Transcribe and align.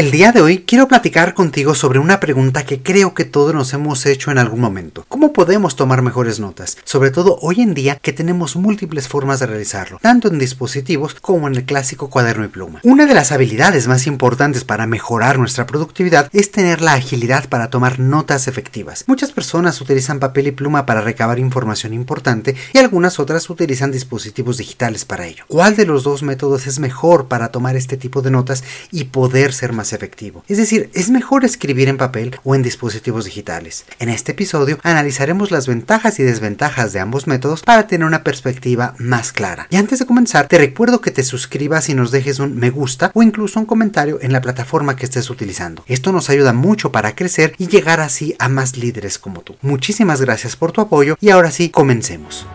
El 0.00 0.10
día 0.10 0.32
de 0.32 0.40
hoy 0.40 0.64
quiero 0.66 0.88
platicar 0.88 1.34
contigo 1.34 1.74
sobre 1.74 1.98
una 1.98 2.20
pregunta 2.20 2.64
que 2.64 2.82
creo 2.82 3.12
que 3.12 3.26
todos 3.26 3.52
nos 3.52 3.74
hemos 3.74 4.06
hecho 4.06 4.30
en 4.30 4.38
algún 4.38 4.58
momento. 4.58 5.04
¿Cómo 5.08 5.34
podemos 5.34 5.76
tomar 5.76 6.00
mejores 6.00 6.40
notas? 6.40 6.78
Sobre 6.84 7.10
todo 7.10 7.36
hoy 7.42 7.60
en 7.60 7.74
día 7.74 7.96
que 7.96 8.14
tenemos 8.14 8.56
múltiples 8.56 9.08
formas 9.08 9.40
de 9.40 9.46
realizarlo, 9.46 9.98
tanto 10.00 10.28
en 10.28 10.38
dispositivos 10.38 11.16
como 11.20 11.48
en 11.48 11.54
el 11.54 11.66
clásico 11.66 12.08
cuaderno 12.08 12.46
y 12.46 12.48
pluma. 12.48 12.80
Una 12.82 13.04
de 13.04 13.12
las 13.12 13.30
habilidades 13.30 13.88
más 13.88 14.06
importantes 14.06 14.64
para 14.64 14.86
mejorar 14.86 15.38
nuestra 15.38 15.66
productividad 15.66 16.30
es 16.32 16.50
tener 16.50 16.80
la 16.80 16.94
agilidad 16.94 17.50
para 17.50 17.68
tomar 17.68 17.98
notas 17.98 18.48
efectivas. 18.48 19.04
Muchas 19.06 19.32
personas 19.32 19.82
utilizan 19.82 20.18
papel 20.18 20.46
y 20.46 20.52
pluma 20.52 20.86
para 20.86 21.02
recabar 21.02 21.38
información 21.38 21.92
importante 21.92 22.56
y 22.72 22.78
algunas 22.78 23.20
otras 23.20 23.50
utilizan 23.50 23.92
dispositivos 23.92 24.56
digitales 24.56 25.04
para 25.04 25.26
ello. 25.26 25.44
¿Cuál 25.46 25.76
de 25.76 25.84
los 25.84 26.04
dos 26.04 26.22
métodos 26.22 26.66
es 26.66 26.78
mejor 26.78 27.28
para 27.28 27.48
tomar 27.48 27.76
este 27.76 27.98
tipo 27.98 28.22
de 28.22 28.30
notas 28.30 28.64
y 28.90 29.04
poder 29.04 29.52
ser 29.52 29.74
más 29.74 29.89
efectivo. 29.92 30.44
Es 30.48 30.58
decir, 30.58 30.90
es 30.94 31.10
mejor 31.10 31.44
escribir 31.44 31.88
en 31.88 31.96
papel 31.96 32.36
o 32.44 32.54
en 32.54 32.62
dispositivos 32.62 33.24
digitales. 33.24 33.84
En 33.98 34.08
este 34.08 34.32
episodio 34.32 34.78
analizaremos 34.82 35.50
las 35.50 35.66
ventajas 35.66 36.18
y 36.18 36.22
desventajas 36.22 36.92
de 36.92 37.00
ambos 37.00 37.26
métodos 37.26 37.62
para 37.62 37.86
tener 37.86 38.06
una 38.06 38.24
perspectiva 38.24 38.94
más 38.98 39.32
clara. 39.32 39.66
Y 39.70 39.76
antes 39.76 39.98
de 39.98 40.06
comenzar, 40.06 40.48
te 40.48 40.58
recuerdo 40.58 41.00
que 41.00 41.10
te 41.10 41.22
suscribas 41.22 41.88
y 41.88 41.94
nos 41.94 42.10
dejes 42.10 42.38
un 42.38 42.56
me 42.56 42.70
gusta 42.70 43.10
o 43.14 43.22
incluso 43.22 43.60
un 43.60 43.66
comentario 43.66 44.18
en 44.20 44.32
la 44.32 44.40
plataforma 44.40 44.96
que 44.96 45.06
estés 45.06 45.30
utilizando. 45.30 45.84
Esto 45.86 46.12
nos 46.12 46.30
ayuda 46.30 46.52
mucho 46.52 46.92
para 46.92 47.14
crecer 47.14 47.54
y 47.58 47.68
llegar 47.68 48.00
así 48.00 48.34
a 48.38 48.48
más 48.48 48.76
líderes 48.76 49.18
como 49.18 49.40
tú. 49.42 49.56
Muchísimas 49.62 50.20
gracias 50.20 50.56
por 50.56 50.72
tu 50.72 50.80
apoyo 50.80 51.16
y 51.20 51.30
ahora 51.30 51.50
sí, 51.50 51.70
comencemos. 51.70 52.46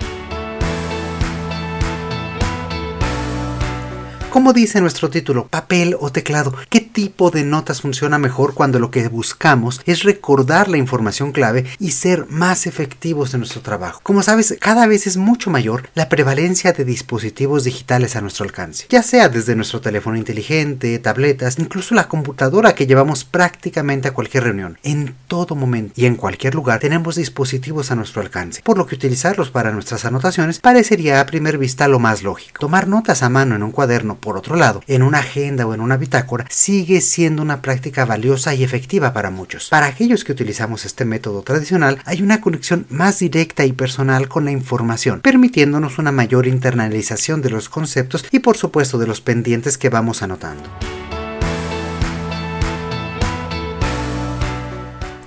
Como 4.36 4.52
dice 4.52 4.81
nuestro 4.81 5.09
título, 5.09 5.47
papel 5.47 5.95
o 5.97 6.11
teclado, 6.11 6.53
¿qué 6.69 6.81
tipo 6.81 7.31
de 7.31 7.45
notas 7.45 7.80
funciona 7.80 8.17
mejor 8.17 8.53
cuando 8.53 8.80
lo 8.80 8.91
que 8.91 9.08
buscamos 9.08 9.80
es 9.86 10.03
recordar 10.03 10.67
la 10.67 10.75
información 10.75 11.31
clave 11.31 11.64
y 11.80 11.91
ser 11.91 12.25
más 12.28 12.67
efectivos 12.67 13.33
en 13.33 13.39
nuestro 13.39 13.61
trabajo? 13.61 14.02
Como 14.03 14.23
sabes, 14.23 14.53
cada 14.59 14.88
vez 14.88 15.08
es 15.08 15.16
mucho 15.16 15.50
mayor 15.50 15.88
la 15.95 16.09
prevalencia 16.09 16.73
de 16.73 16.83
dispositivos 16.83 17.63
digitales 17.63 18.17
a 18.17 18.22
nuestro 18.22 18.44
alcance, 18.44 18.88
ya 18.89 19.03
sea 19.03 19.30
desde 19.30 19.56
nuestro 19.56 19.80
teléfono 19.80 20.17
inteligente, 20.17 21.00
tabletas, 21.00 21.58
incluso 21.58 21.95
la 21.95 22.09
computadora 22.09 22.75
que 22.75 22.88
llevamos 22.88 23.23
prácticamente 23.23 24.09
a 24.09 24.13
cualquier 24.13 24.44
reunión. 24.44 24.78
En 24.83 25.16
todo 25.30 25.56
momento 25.56 25.94
y 25.95 26.08
en 26.08 26.17
cualquier 26.17 26.56
lugar 26.56 26.81
tenemos 26.81 27.16
dispositivos 27.16 27.89
a 27.89 27.95
nuestro 27.95 28.22
alcance, 28.22 28.61
por 28.63 28.78
lo 28.78 28.86
que 28.86 28.95
utilizarlos 28.95 29.50
para 29.50 29.72
nuestras 29.72 30.03
anotaciones 30.03 30.59
parecería 30.59 31.22
a 31.22 31.25
primera 31.25 31.58
vista 31.58 31.88
lo 31.88 32.00
más 32.00 32.22
lógico. 32.22 32.59
Tomar 32.59 32.89
notas 32.89 33.23
a 33.23 33.30
mano 33.30 33.56
en 33.56 33.63
un 33.63 33.72
cuaderno 33.72 34.24
por 34.25 34.37
otro 34.37 34.57
lado, 34.57 34.81
en 34.87 35.03
una 35.03 35.19
agenda 35.19 35.65
o 35.65 35.73
en 35.73 35.79
una 35.79 35.95
bitácora, 35.95 36.45
sigue 36.49 36.99
siendo 36.99 37.41
una 37.41 37.61
práctica 37.61 38.03
valiosa 38.03 38.53
y 38.55 38.63
efectiva 38.63 39.13
para 39.13 39.29
muchos. 39.29 39.69
Para 39.69 39.85
aquellos 39.85 40.25
que 40.25 40.33
utilizamos 40.33 40.83
este 40.83 41.05
método 41.05 41.43
tradicional, 41.43 41.99
hay 42.05 42.21
una 42.21 42.41
conexión 42.41 42.87
más 42.89 43.19
directa 43.19 43.65
y 43.65 43.71
personal 43.71 44.27
con 44.27 44.44
la 44.44 44.51
información, 44.51 45.22
permitiéndonos 45.22 46.00
una 46.00 46.11
mayor 46.11 46.47
internalización 46.47 47.41
de 47.41 47.51
los 47.51 47.69
conceptos 47.69 48.25
y 48.31 48.39
por 48.39 48.57
supuesto 48.57 48.97
de 48.97 49.07
los 49.07 49.22
pendientes 49.22 49.77
que 49.77 49.89
vamos 49.89 50.23
anotando. 50.23 50.69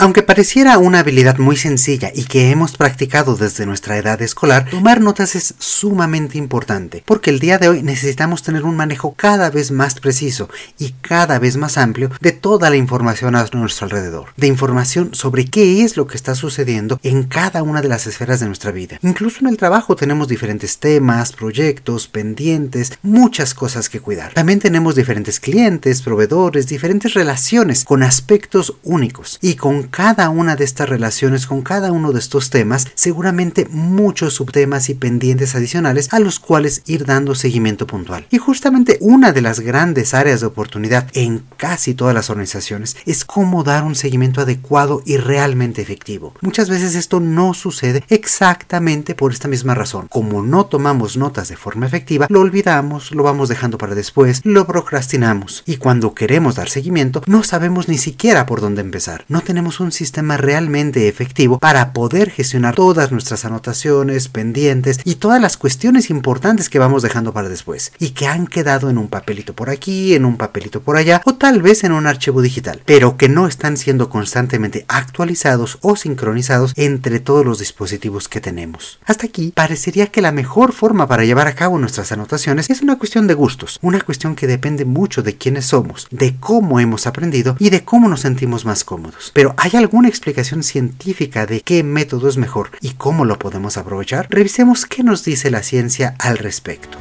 Aunque 0.01 0.23
pareciera 0.23 0.79
una 0.79 1.01
habilidad 1.01 1.39
muy 1.39 1.57
sencilla 1.57 2.13
y 2.15 2.23
que 2.23 2.53
hemos 2.53 2.77
practicado 2.77 3.35
desde 3.35 3.67
nuestra 3.67 3.99
edad 3.99 4.23
escolar, 4.23 4.71
tomar 4.71 5.01
notas 5.01 5.35
es 5.35 5.57
sumamente 5.59 6.39
importante, 6.39 7.03
porque 7.05 7.31
el 7.31 7.41
día 7.41 7.59
de 7.59 7.69
hoy 7.69 7.83
necesitamos 7.83 8.45
tener 8.45 8.63
un 8.63 8.77
manejo 8.77 9.15
cada 9.17 9.51
vez 9.51 9.73
más 9.73 9.99
preciso 9.99 10.49
y 10.79 10.93
cada 11.03 11.41
vez 11.41 11.57
más 11.57 11.79
amplio 11.79 12.13
de 12.21 12.31
toda 12.31 12.71
la 12.71 12.77
información 12.77 13.35
a 13.35 13.45
nuestro 13.53 13.87
alrededor, 13.87 14.29
de 14.37 14.47
información 14.47 15.17
sobre 15.17 15.47
qué 15.47 15.83
es 15.83 15.97
lo 15.97 16.07
que 16.07 16.17
está 16.17 16.37
sucediendo 16.37 17.01
en 17.03 17.25
cada 17.25 17.65
una 17.65 17.83
de 17.83 17.89
las 17.89 18.07
esferas 18.07 18.39
de 18.39 18.47
nuestra 18.47 18.71
vida. 18.71 19.01
Incluso 19.03 19.41
en 19.41 19.49
el 19.49 19.57
trabajo 19.57 19.97
tenemos 19.97 20.29
diferentes 20.29 20.79
temas, 20.79 21.33
proyectos, 21.33 22.07
pendientes, 22.07 22.93
muchas 23.03 23.53
cosas 23.53 23.89
que 23.89 23.99
cuidar. 23.99 24.33
También 24.33 24.61
tenemos 24.61 24.95
diferentes 24.95 25.41
clientes, 25.41 26.03
proveedores, 26.03 26.69
diferentes 26.69 27.15
relaciones 27.15 27.85
con 27.85 28.05
aspectos 28.05 28.77
únicos 28.85 29.39
y 29.43 29.57
con 29.57 29.88
cada 29.91 30.29
una 30.31 30.57
de 30.57 30.65
estas 30.65 30.89
relaciones, 30.89 31.47
con 31.47 31.63
cada 31.63 31.93
uno 31.93 32.13
de 32.13 32.19
estos 32.19 32.51
temas, 32.51 32.87
seguramente 32.95 33.67
muchos 33.71 34.35
subtemas 34.35 34.89
y 34.89 34.95
pendientes 34.95 35.55
adicionales 35.55 36.09
a 36.13 36.21
los 36.21 36.39
cuales 36.39 36.83
ir 36.87 37.05
dando 37.05 37.35
seguimiento 37.35 37.87
puntual. 37.87 38.27
Y 38.31 38.39
justamente 38.39 38.99
una 39.01 39.33
de 39.33 39.43
las 39.43 39.61
grandes 39.61 40.15
áreas 40.15 40.41
de 40.41 40.47
oportunidad 40.47 41.09
en 41.15 41.43
casi 41.57 41.95
todas 41.95 42.15
las 42.15 42.31
organizaciones 42.31 42.97
es 43.07 43.25
cómo 43.25 43.65
dar 43.65 43.85
un 43.85 43.95
seguimiento 43.95 44.41
adecuado 44.41 45.03
y 45.05 45.17
realmente 45.17 45.83
efectivo. 45.83 46.35
Muchas 46.41 46.69
veces 46.69 46.95
esto 46.95 47.21
no 47.21 47.55
sucede 47.55 48.05
exactamente 48.09 49.15
por 49.15 49.33
esta 49.33 49.49
misma 49.49 49.75
razón. 49.75 50.09
Como 50.09 50.43
no 50.43 50.67
tomamos 50.67 51.17
notas 51.17 51.49
de 51.49 51.57
forma 51.57 51.87
efectiva, 51.87 52.27
lo 52.29 52.41
olvidamos, 52.41 53.13
lo 53.13 53.23
vamos 53.23 53.49
dejando 53.49 53.79
para 53.79 53.95
después, 53.95 54.41
lo 54.45 54.67
procrastinamos 54.67 55.63
y 55.67 55.77
cuando 55.77 56.15
queremos 56.15 56.57
dar 56.57 56.69
seguimiento 56.69 57.23
no 57.27 57.43
sabemos 57.43 57.89
ni 57.89 57.99
siquiera 57.99 58.47
por 58.47 58.61
dónde 58.61 58.81
empezar. 58.81 59.25
No 59.29 59.41
tenemos 59.41 59.78
un 59.81 59.93
sistema 59.93 60.37
realmente 60.37 61.09
efectivo 61.09 61.59
para 61.59 61.93
poder 61.93 62.31
gestionar 62.31 62.75
todas 62.75 63.13
nuestras 63.13 63.45
anotaciones, 63.45 64.29
pendientes 64.29 65.01
y 65.05 65.17
todas 65.17 65.41
las 65.41 65.57
cuestiones 65.57 66.11
importantes 66.11 66.69
que 66.69 66.79
vamos 66.79 67.03
dejando 67.03 67.33
para 67.33 67.49
después 67.49 67.93
y 67.99 68.11
que 68.11 68.27
han 68.27 68.47
quedado 68.47 68.91
en 68.91 68.99
un 68.99 69.09
papelito 69.09 69.55
por 69.55 69.71
aquí, 69.71 70.15
en 70.15 70.25
un 70.25 70.37
papelito 70.37 70.81
por 70.81 70.97
allá 70.97 71.23
o 71.25 71.35
tal 71.35 71.63
vez 71.63 71.85
en 71.85 71.93
un 71.93 72.07
archivo 72.07 72.43
digital, 72.43 72.83
pero 72.85 73.17
que 73.17 73.29
no 73.29 73.47
están 73.47 73.77
siendo 73.77 74.09
constantemente 74.11 74.85
actualizados 74.89 75.79
o 75.83 75.97
sincronizados 75.97 76.73
entre 76.77 77.21
todos 77.21 77.45
los 77.45 77.59
dispositivos 77.59 78.29
que 78.29 78.41
tenemos. 78.41 78.99
Hasta 79.05 79.27
aquí 79.27 79.53
parecería 79.55 80.07
que 80.07 80.23
la 80.23 80.33
mejor 80.33 80.73
forma 80.73 81.07
para 81.07 81.25
llevar 81.25 81.47
a 81.47 81.55
cabo 81.55 81.79
nuestras 81.79 82.13
anotaciones 82.13 82.71
es 82.71 82.83
una 82.83 82.99
cuestión 82.99 83.27
de 83.27 83.35
gustos, 83.35 83.79
una 83.83 84.01
cuestión 84.01 84.35
que 84.35 84.47
depende 84.47 84.85
mucho 84.85 85.23
de 85.23 85.37
quiénes 85.37 85.67
somos, 85.67 86.09
de 86.11 86.37
cómo 86.39 86.81
hemos 86.81 87.07
aprendido 87.07 87.57
y 87.59 87.71
de 87.71 87.85
cómo 87.85 88.09
nos 88.09 88.21
sentimos 88.21 88.65
más 88.65 88.85
cómodos. 88.85 89.31
Pero 89.35 89.55
hay 89.57 89.68
alguna 89.77 90.09
explicación 90.09 90.63
científica 90.63 91.47
de 91.47 91.61
qué 91.61 91.83
método 91.83 92.29
es 92.29 92.37
mejor 92.37 92.71
y 92.81 92.91
cómo 92.91 93.25
lo 93.25 93.39
podemos 93.39 93.77
aprovechar? 93.77 94.27
Revisemos 94.31 94.87
qué 94.87 95.03
nos 95.03 95.25
dice 95.25 95.51
la 95.51 95.63
ciencia 95.63 96.15
al 96.19 96.39
respecto. 96.39 96.99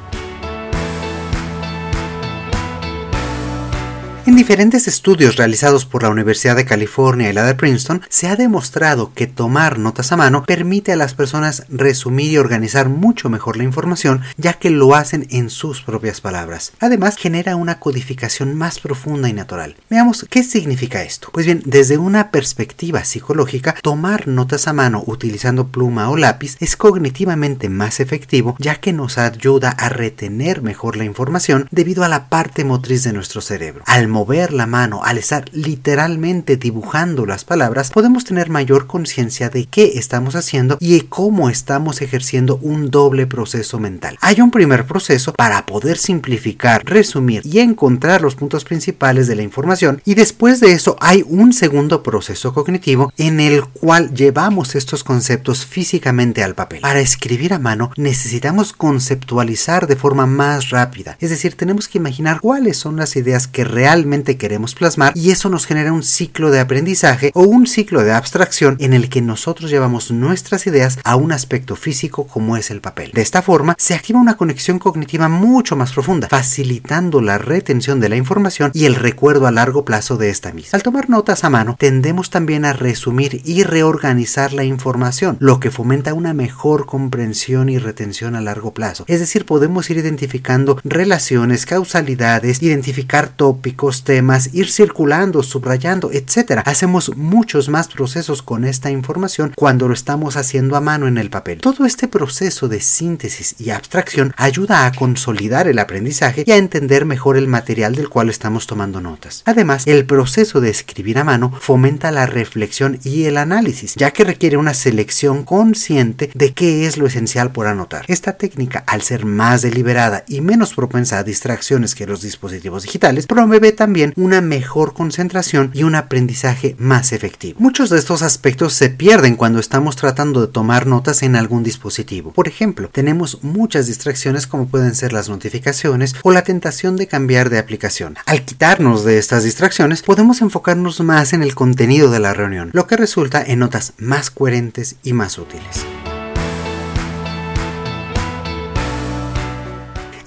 En 4.27 4.35
diferentes 4.35 4.89
estudios 4.89 5.37
realizados 5.37 5.85
por 5.85 6.03
la 6.03 6.09
Universidad 6.09 6.57
de 6.57 6.65
California 6.65 7.29
y 7.29 7.33
la 7.33 7.45
de 7.45 7.55
Princeton, 7.55 8.01
se 8.09 8.27
ha 8.27 8.35
demostrado 8.35 9.13
que 9.13 9.25
tomar 9.25 9.79
notas 9.79 10.11
a 10.11 10.17
mano 10.17 10.43
permite 10.43 10.91
a 10.91 10.97
las 10.97 11.13
personas 11.13 11.63
resumir 11.69 12.33
y 12.33 12.37
organizar 12.37 12.89
mucho 12.89 13.29
mejor 13.29 13.55
la 13.55 13.63
información, 13.63 14.23
ya 14.35 14.51
que 14.51 14.69
lo 14.69 14.95
hacen 14.95 15.27
en 15.29 15.49
sus 15.49 15.81
propias 15.81 16.19
palabras. 16.19 16.73
Además, 16.81 17.15
genera 17.15 17.55
una 17.55 17.79
codificación 17.79 18.53
más 18.53 18.81
profunda 18.81 19.29
y 19.29 19.33
natural. 19.33 19.77
Veamos 19.89 20.25
qué 20.29 20.43
significa 20.43 21.03
esto. 21.03 21.29
Pues 21.31 21.45
bien, 21.45 21.61
desde 21.63 21.97
una 21.97 22.29
perspectiva 22.29 23.05
psicológica, 23.05 23.75
tomar 23.81 24.27
notas 24.27 24.67
a 24.67 24.73
mano 24.73 25.05
utilizando 25.07 25.69
pluma 25.69 26.09
o 26.09 26.17
lápiz 26.17 26.57
es 26.59 26.75
cognitivamente 26.75 27.69
más 27.69 28.01
efectivo, 28.01 28.57
ya 28.59 28.75
que 28.75 28.91
nos 28.91 29.19
ayuda 29.19 29.69
a 29.69 29.87
retener 29.87 30.63
mejor 30.63 30.97
la 30.97 31.05
información 31.05 31.69
debido 31.71 32.03
a 32.03 32.09
la 32.09 32.27
parte 32.27 32.65
motriz 32.65 33.05
de 33.05 33.13
nuestro 33.13 33.39
cerebro. 33.39 33.85
Mover 34.17 34.51
la 34.51 34.65
mano, 34.65 35.03
al 35.03 35.19
estar 35.19 35.45
literalmente 35.51 36.57
dibujando 36.57 37.27
las 37.27 37.45
palabras, 37.45 37.91
podemos 37.91 38.25
tener 38.25 38.49
mayor 38.49 38.87
conciencia 38.87 39.49
de 39.49 39.65
qué 39.65 39.91
estamos 39.99 40.35
haciendo 40.35 40.77
y 40.79 40.95
de 40.95 41.05
cómo 41.05 41.51
estamos 41.51 42.01
ejerciendo 42.01 42.57
un 42.63 42.89
doble 42.89 43.27
proceso 43.27 43.77
mental. 43.79 44.17
Hay 44.21 44.41
un 44.41 44.49
primer 44.49 44.87
proceso 44.87 45.33
para 45.33 45.67
poder 45.67 45.99
simplificar, 45.99 46.83
resumir 46.83 47.43
y 47.45 47.59
encontrar 47.59 48.21
los 48.21 48.33
puntos 48.33 48.63
principales 48.63 49.27
de 49.27 49.35
la 49.35 49.43
información 49.43 50.01
y 50.03 50.15
después 50.15 50.61
de 50.61 50.71
eso 50.71 50.95
hay 50.99 51.23
un 51.27 51.53
segundo 51.53 52.01
proceso 52.01 52.55
cognitivo 52.55 53.13
en 53.17 53.39
el 53.39 53.65
cual 53.65 54.15
llevamos 54.15 54.73
estos 54.73 55.03
conceptos 55.03 55.63
físicamente 55.63 56.41
al 56.43 56.55
papel. 56.55 56.81
Para 56.81 57.01
escribir 57.01 57.53
a 57.53 57.59
mano 57.59 57.91
necesitamos 57.97 58.73
conceptualizar 58.73 59.85
de 59.85 59.95
forma 59.95 60.25
más 60.25 60.71
rápida, 60.71 61.17
es 61.19 61.29
decir, 61.29 61.53
tenemos 61.55 61.87
que 61.87 61.99
imaginar 61.99 62.41
cuáles 62.41 62.77
son 62.77 62.95
las 62.95 63.15
ideas 63.15 63.47
que 63.47 63.63
realmente 63.63 64.06
queremos 64.37 64.73
plasmar 64.73 65.13
y 65.15 65.31
eso 65.31 65.49
nos 65.49 65.65
genera 65.65 65.93
un 65.93 66.03
ciclo 66.03 66.49
de 66.49 66.59
aprendizaje 66.59 67.31
o 67.33 67.43
un 67.43 67.67
ciclo 67.67 68.03
de 68.03 68.13
abstracción 68.13 68.77
en 68.79 68.93
el 68.93 69.09
que 69.09 69.21
nosotros 69.21 69.69
llevamos 69.69 70.11
nuestras 70.11 70.65
ideas 70.65 70.99
a 71.03 71.15
un 71.15 71.31
aspecto 71.31 71.75
físico 71.75 72.25
como 72.25 72.57
es 72.57 72.71
el 72.71 72.81
papel. 72.81 73.11
De 73.13 73.21
esta 73.21 73.41
forma 73.41 73.75
se 73.77 73.95
activa 73.95 74.19
una 74.19 74.37
conexión 74.37 74.79
cognitiva 74.79 75.29
mucho 75.29 75.75
más 75.75 75.93
profunda, 75.93 76.27
facilitando 76.29 77.21
la 77.21 77.37
retención 77.37 77.99
de 77.99 78.09
la 78.09 78.15
información 78.15 78.71
y 78.73 78.85
el 78.85 78.95
recuerdo 78.95 79.47
a 79.47 79.51
largo 79.51 79.85
plazo 79.85 80.17
de 80.17 80.29
esta 80.29 80.51
misma. 80.51 80.71
Al 80.73 80.83
tomar 80.83 81.09
notas 81.09 81.43
a 81.43 81.49
mano, 81.49 81.75
tendemos 81.77 82.29
también 82.29 82.65
a 82.65 82.73
resumir 82.73 83.41
y 83.43 83.63
reorganizar 83.63 84.53
la 84.53 84.63
información, 84.63 85.37
lo 85.39 85.59
que 85.59 85.71
fomenta 85.71 86.13
una 86.13 86.33
mejor 86.33 86.85
comprensión 86.85 87.69
y 87.69 87.77
retención 87.77 88.35
a 88.35 88.41
largo 88.41 88.73
plazo. 88.73 89.03
Es 89.07 89.19
decir, 89.19 89.45
podemos 89.45 89.89
ir 89.89 89.97
identificando 89.97 90.79
relaciones, 90.83 91.65
causalidades, 91.65 92.61
identificar 92.61 93.29
tópicos, 93.29 93.96
temas, 94.03 94.49
ir 94.53 94.69
circulando, 94.69 95.43
subrayando, 95.43 96.11
etc. 96.11 96.61
Hacemos 96.65 97.15
muchos 97.15 97.69
más 97.69 97.87
procesos 97.87 98.41
con 98.41 98.65
esta 98.65 98.91
información 98.91 99.53
cuando 99.55 99.87
lo 99.87 99.93
estamos 99.93 100.37
haciendo 100.37 100.75
a 100.75 100.81
mano 100.81 101.07
en 101.07 101.17
el 101.17 101.29
papel. 101.29 101.59
Todo 101.59 101.85
este 101.85 102.07
proceso 102.07 102.67
de 102.67 102.81
síntesis 102.81 103.55
y 103.59 103.69
abstracción 103.69 104.33
ayuda 104.37 104.85
a 104.85 104.91
consolidar 104.91 105.67
el 105.67 105.79
aprendizaje 105.79 106.43
y 106.45 106.51
a 106.51 106.57
entender 106.57 107.05
mejor 107.05 107.37
el 107.37 107.47
material 107.47 107.95
del 107.95 108.09
cual 108.09 108.29
estamos 108.29 108.67
tomando 108.67 109.01
notas. 109.01 109.43
Además, 109.45 109.83
el 109.85 110.05
proceso 110.05 110.61
de 110.61 110.69
escribir 110.69 111.19
a 111.19 111.23
mano 111.23 111.51
fomenta 111.59 112.11
la 112.11 112.25
reflexión 112.25 112.99
y 113.03 113.25
el 113.25 113.37
análisis, 113.37 113.95
ya 113.95 114.11
que 114.11 114.23
requiere 114.23 114.57
una 114.57 114.73
selección 114.73 115.43
consciente 115.43 116.29
de 116.33 116.53
qué 116.53 116.85
es 116.85 116.97
lo 116.97 117.07
esencial 117.07 117.51
por 117.51 117.67
anotar. 117.67 118.05
Esta 118.07 118.33
técnica, 118.33 118.83
al 118.87 119.01
ser 119.01 119.25
más 119.25 119.61
deliberada 119.61 120.23
y 120.27 120.41
menos 120.41 120.73
propensa 120.73 121.19
a 121.19 121.23
distracciones 121.23 121.95
que 121.95 122.07
los 122.07 122.21
dispositivos 122.21 122.83
digitales, 122.83 123.27
promueve 123.27 123.71
también 123.77 124.11
una 124.17 124.41
mejor 124.41 124.93
concentración 124.93 125.71
y 125.73 125.83
un 125.83 125.95
aprendizaje 125.95 126.75
más 126.77 127.13
efectivo. 127.13 127.57
Muchos 127.61 127.89
de 127.89 127.97
estos 127.97 128.23
aspectos 128.23 128.73
se 128.73 128.89
pierden 128.89 129.37
cuando 129.37 129.59
estamos 129.59 129.95
tratando 129.95 130.41
de 130.41 130.51
tomar 130.51 130.85
notas 130.85 131.23
en 131.23 131.37
algún 131.37 131.63
dispositivo. 131.63 132.33
Por 132.33 132.49
ejemplo, 132.49 132.89
tenemos 132.91 133.41
muchas 133.43 133.87
distracciones 133.87 134.47
como 134.47 134.67
pueden 134.67 134.95
ser 134.95 135.13
las 135.13 135.29
notificaciones 135.29 136.15
o 136.23 136.31
la 136.31 136.43
tentación 136.43 136.97
de 136.97 137.07
cambiar 137.07 137.49
de 137.49 137.59
aplicación. 137.59 138.17
Al 138.25 138.43
quitarnos 138.43 139.05
de 139.05 139.17
estas 139.17 139.45
distracciones, 139.45 140.01
podemos 140.01 140.41
enfocarnos 140.41 140.99
más 140.99 141.31
en 141.31 141.43
el 141.43 141.55
contenido 141.55 142.11
de 142.11 142.19
la 142.19 142.33
reunión, 142.33 142.71
lo 142.73 142.87
que 142.87 142.97
resulta 142.97 143.41
en 143.41 143.59
notas 143.59 143.93
más 143.97 144.29
coherentes 144.29 144.97
y 145.03 145.13
más 145.13 145.37
útiles. 145.37 145.85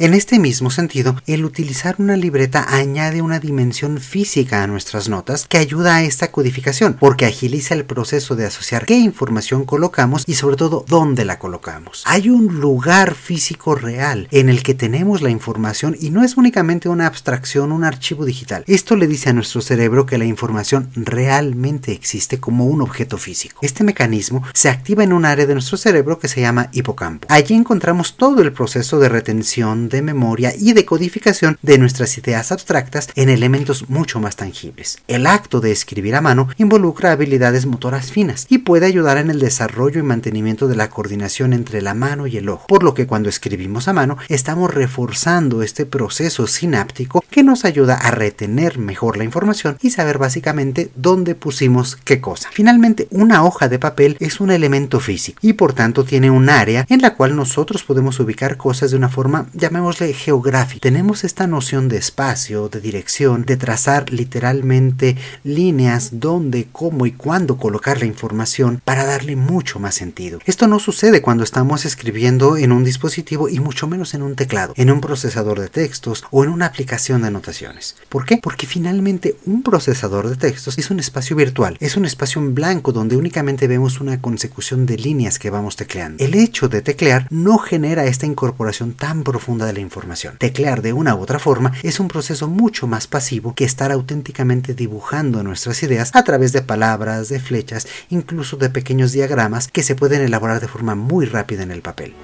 En 0.01 0.15
este 0.15 0.39
mismo 0.39 0.71
sentido, 0.71 1.15
el 1.27 1.45
utilizar 1.45 1.97
una 1.99 2.17
libreta 2.17 2.65
añade 2.75 3.21
una 3.21 3.39
dimensión 3.39 4.01
física 4.01 4.63
a 4.63 4.67
nuestras 4.67 5.11
notas 5.11 5.47
que 5.47 5.59
ayuda 5.59 5.97
a 5.97 6.03
esta 6.05 6.33
codificación, 6.33 6.97
porque 6.99 7.27
agiliza 7.27 7.75
el 7.75 7.85
proceso 7.85 8.35
de 8.35 8.47
asociar 8.47 8.87
qué 8.87 8.97
información 8.97 9.67
colocamos 9.67 10.25
y 10.27 10.37
sobre 10.37 10.57
todo 10.57 10.87
dónde 10.89 11.27
la 11.27 11.39
colocamos. 11.39 12.03
Hay 12.07 12.31
un 12.31 12.61
lugar 12.61 13.15
físico 13.15 13.75
real 13.75 14.27
en 14.31 14.49
el 14.49 14.63
que 14.63 14.73
tenemos 14.73 15.21
la 15.21 15.29
información 15.29 15.95
y 16.01 16.09
no 16.09 16.25
es 16.25 16.39
únicamente 16.39 16.89
una 16.89 17.07
abstracción, 17.07 17.71
un 17.71 17.85
archivo 17.85 18.25
digital. 18.25 18.65
Esto 18.67 18.97
le 18.97 19.07
dice 19.07 19.29
a 19.29 19.35
nuestro 19.35 19.61
cerebro 19.61 20.07
que 20.07 20.17
la 20.17 20.25
información 20.25 20.89
realmente 20.95 21.93
existe 21.93 22.41
como 22.41 22.65
un 22.65 22.81
objeto 22.81 23.19
físico. 23.19 23.59
Este 23.61 23.85
mecanismo 23.85 24.45
se 24.55 24.71
activa 24.71 25.05
en 25.05 25.13
un 25.13 25.27
área 25.27 25.45
de 25.45 25.53
nuestro 25.53 25.77
cerebro 25.77 26.19
que 26.19 26.29
se 26.29 26.41
llama 26.41 26.71
hipocampo. 26.73 27.27
Allí 27.29 27.55
encontramos 27.55 28.17
todo 28.17 28.41
el 28.41 28.55
proceso 28.55 28.99
de 28.99 29.11
retención, 29.11 29.90
de 29.91 30.03
memoria 30.03 30.55
y 30.59 30.73
de 30.73 30.85
codificación 30.85 31.59
de 31.63 31.79
nuestras 31.79 32.17
ideas 32.17 32.53
abstractas 32.53 33.09
en 33.15 33.29
elementos 33.29 33.89
mucho 33.89 34.21
más 34.21 34.37
tangibles. 34.37 34.99
El 35.09 35.27
acto 35.27 35.61
de 35.61 35.73
escribir 35.73 36.15
a 36.15 36.21
mano 36.21 36.49
involucra 36.57 37.13
habilidades 37.13 37.67
motoras 37.67 38.11
finas 38.13 38.47
y 38.49 38.59
puede 38.59 38.87
ayudar 38.87 39.19
en 39.19 39.31
el 39.31 39.41
desarrollo 39.41 40.01
y 40.01 40.05
mantenimiento 40.05 40.69
de 40.69 40.77
la 40.77 40.91
coordinación 40.91 41.53
entre 41.53 41.83
la 41.83 41.95
mano 41.95 42.27
y 42.27 42.37
el 42.37 42.49
ojo, 42.49 42.67
por 42.67 42.83
lo 42.83 42.95
que 42.95 43.07
cuando 43.07 43.29
escribimos 43.29 43.89
a 43.89 43.93
mano 43.93 44.17
estamos 44.29 44.73
reforzando 44.73 45.63
este 45.63 45.87
proceso 45.87 46.47
sináptico 46.47 47.25
que 47.31 47.43
nos 47.43 47.65
ayuda 47.65 47.97
a 47.97 48.11
retener 48.11 48.79
mejor 48.79 49.17
la 49.17 49.25
información 49.25 49.77
y 49.81 49.91
saber 49.91 50.19
básicamente 50.19 50.91
dónde 50.95 51.35
pusimos 51.35 51.97
qué 51.97 52.21
cosa. 52.21 52.49
Finalmente, 52.53 53.09
una 53.11 53.45
hoja 53.45 53.69
de 53.69 53.79
papel 53.79 54.17
es 54.21 54.41
un 54.41 54.51
elemento 54.51 55.01
físico 55.01 55.39
y 55.43 55.55
por 55.55 55.73
tanto 55.73 56.05
tiene 56.05 56.31
un 56.31 56.49
área 56.49 56.87
en 56.89 57.03
la 57.03 57.15
cual 57.15 57.37
nosotros 57.37 57.83
podemos 57.83 58.21
ubicar 58.21 58.57
cosas 58.57 58.91
de 58.91 58.97
una 58.97 59.09
forma, 59.09 59.47
llamémosla 59.81 60.09
geográfica. 60.09 60.81
Tenemos 60.83 61.25
esta 61.25 61.47
noción 61.47 61.89
de 61.89 61.97
espacio, 61.97 62.69
de 62.69 62.83
dirección, 62.83 63.47
de 63.47 63.57
trazar 63.57 64.11
literalmente 64.13 65.17
líneas 65.43 66.21
donde, 66.21 66.69
cómo 66.71 67.07
y 67.07 67.13
cuándo 67.13 67.57
colocar 67.57 67.99
la 67.99 68.05
información 68.05 68.83
para 68.85 69.07
darle 69.07 69.37
mucho 69.37 69.79
más 69.79 69.95
sentido. 69.95 70.39
Esto 70.45 70.69
no 70.69 70.81
sucede 70.81 71.23
cuando 71.23 71.45
estamos 71.45 71.87
escribiendo 71.87 72.59
en 72.59 72.73
un 72.73 72.85
dispositivo 72.85 73.49
y 73.49 73.59
mucho 73.59 73.87
menos 73.87 74.13
en 74.13 74.23
un 74.23 74.37
teclado, 74.37 74.75
en 74.77 74.91
un 74.91 75.01
procesador 75.01 75.59
de 75.59 75.69
textos 75.69 76.25
o 76.31 76.45
en 76.45 76.51
una 76.51 76.67
aplicación 76.67 77.23
de 77.23 77.29
anotaciones. 77.29 77.97
¿Por 78.11 78.27
qué? 78.27 78.37
Porque 78.37 78.67
finalmente 78.67 79.37
un 79.47 79.63
procesador 79.63 80.29
de 80.29 80.37
textos 80.37 80.77
es 80.77 80.91
un 80.91 81.01
espacio 81.01 81.37
virtual, 81.37 81.79
es 81.81 81.97
un 81.97 82.05
espacio 82.05 82.43
en 82.43 82.55
blanco 82.55 82.93
donde 82.93 83.17
únicamente 83.17 83.67
vemos 83.67 83.99
una 84.03 84.21
consecución 84.21 84.85
de 84.85 84.99
líneas 84.99 85.39
que 85.39 85.49
vamos 85.49 85.77
tecleando. 85.77 86.23
El 86.23 86.35
hecho 86.35 86.69
de 86.69 86.83
teclear 86.83 87.27
no 87.31 87.57
genera 87.57 88.05
esta 88.05 88.27
incorporación 88.27 88.93
tan 88.93 89.25
profunda 89.25 89.70
la 89.73 89.81
información. 89.81 90.37
Teclear 90.39 90.83
de 90.83 90.93
una 90.93 91.15
u 91.15 91.21
otra 91.21 91.39
forma 91.39 91.73
es 91.83 92.01
un 92.01 92.09
proceso 92.09 92.49
mucho 92.49 92.87
más 92.87 93.07
pasivo 93.07 93.55
que 93.55 93.65
estar 93.65 93.93
auténticamente 93.93 94.75
dibujando 94.75 95.43
nuestras 95.43 95.83
ideas 95.83 96.11
a 96.15 96.25
través 96.25 96.53
de 96.53 96.63
palabras, 96.63 97.29
de 97.29 97.41
flechas, 97.41 97.87
incluso 98.09 98.57
de 98.57 98.71
pequeños 98.71 99.13
diagramas 99.13 99.69
que 99.69 99.83
se 99.83 99.95
pueden 99.95 100.23
elaborar 100.23 100.61
de 100.61 100.69
forma 100.69 100.95
muy 100.95 101.27
rápida 101.27 101.63
en 101.63 101.71
el 101.71 101.83
papel. 101.83 102.15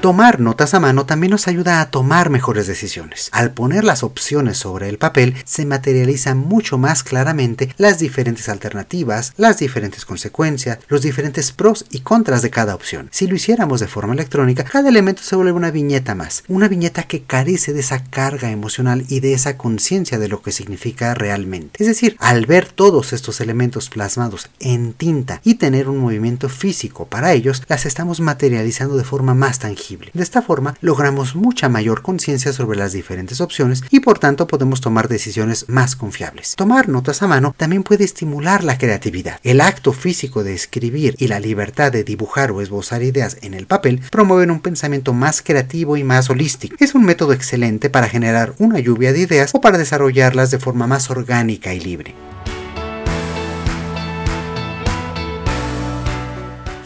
Tomar 0.00 0.38
notas 0.38 0.74
a 0.74 0.80
mano 0.80 1.06
también 1.06 1.32
nos 1.32 1.48
ayuda 1.48 1.80
a 1.80 1.90
tomar 1.90 2.30
mejores 2.30 2.68
decisiones. 2.68 3.30
Al 3.32 3.50
poner 3.50 3.82
las 3.82 4.04
opciones 4.04 4.56
sobre 4.56 4.88
el 4.88 4.96
papel, 4.96 5.34
se 5.44 5.66
materializan 5.66 6.38
mucho 6.38 6.78
más 6.78 7.02
claramente 7.02 7.74
las 7.78 7.98
diferentes 7.98 8.48
alternativas, 8.48 9.32
las 9.36 9.58
diferentes 9.58 10.04
consecuencias, 10.04 10.78
los 10.86 11.02
diferentes 11.02 11.50
pros 11.50 11.84
y 11.90 12.00
contras 12.00 12.42
de 12.42 12.50
cada 12.50 12.76
opción. 12.76 13.08
Si 13.10 13.26
lo 13.26 13.34
hiciéramos 13.34 13.80
de 13.80 13.88
forma 13.88 14.14
electrónica, 14.14 14.62
cada 14.62 14.88
elemento 14.88 15.22
se 15.24 15.34
vuelve 15.34 15.50
una 15.50 15.72
viñeta 15.72 16.14
más, 16.14 16.44
una 16.46 16.68
viñeta 16.68 17.02
que 17.02 17.24
carece 17.24 17.72
de 17.72 17.80
esa 17.80 18.04
carga 18.04 18.52
emocional 18.52 19.04
y 19.08 19.18
de 19.18 19.32
esa 19.32 19.56
conciencia 19.56 20.20
de 20.20 20.28
lo 20.28 20.42
que 20.42 20.52
significa 20.52 21.12
realmente. 21.14 21.82
Es 21.82 21.88
decir, 21.88 22.16
al 22.20 22.46
ver 22.46 22.68
todos 22.68 23.12
estos 23.12 23.40
elementos 23.40 23.90
plasmados 23.90 24.48
en 24.60 24.92
tinta 24.92 25.40
y 25.42 25.56
tener 25.56 25.88
un 25.88 25.98
movimiento 25.98 26.48
físico 26.48 27.06
para 27.06 27.32
ellos, 27.32 27.64
las 27.66 27.84
estamos 27.84 28.20
materializando 28.20 28.96
de 28.96 29.02
forma 29.02 29.34
más 29.34 29.58
tangible 29.58 29.87
de 29.96 30.22
esta 30.22 30.42
forma, 30.42 30.74
logramos 30.80 31.34
mucha 31.34 31.68
mayor 31.68 32.02
conciencia 32.02 32.52
sobre 32.52 32.78
las 32.78 32.92
diferentes 32.92 33.40
opciones 33.40 33.82
y 33.90 34.00
por 34.00 34.18
tanto 34.18 34.46
podemos 34.46 34.80
tomar 34.80 35.08
decisiones 35.08 35.68
más 35.68 35.96
confiables. 35.96 36.54
Tomar 36.56 36.88
notas 36.88 37.22
a 37.22 37.26
mano 37.26 37.54
también 37.56 37.82
puede 37.82 38.04
estimular 38.04 38.64
la 38.64 38.76
creatividad. 38.76 39.40
El 39.42 39.60
acto 39.60 39.92
físico 39.92 40.44
de 40.44 40.54
escribir 40.54 41.14
y 41.18 41.28
la 41.28 41.40
libertad 41.40 41.90
de 41.90 42.04
dibujar 42.04 42.50
o 42.50 42.60
esbozar 42.60 43.02
ideas 43.02 43.38
en 43.40 43.54
el 43.54 43.66
papel 43.66 44.00
promueven 44.10 44.50
un 44.50 44.60
pensamiento 44.60 45.14
más 45.14 45.40
creativo 45.40 45.96
y 45.96 46.04
más 46.04 46.28
holístico. 46.28 46.76
Es 46.78 46.94
un 46.94 47.04
método 47.04 47.32
excelente 47.32 47.88
para 47.88 48.08
generar 48.08 48.54
una 48.58 48.80
lluvia 48.80 49.12
de 49.12 49.20
ideas 49.20 49.52
o 49.54 49.60
para 49.60 49.78
desarrollarlas 49.78 50.50
de 50.50 50.58
forma 50.58 50.86
más 50.86 51.10
orgánica 51.10 51.72
y 51.72 51.80
libre. 51.80 52.14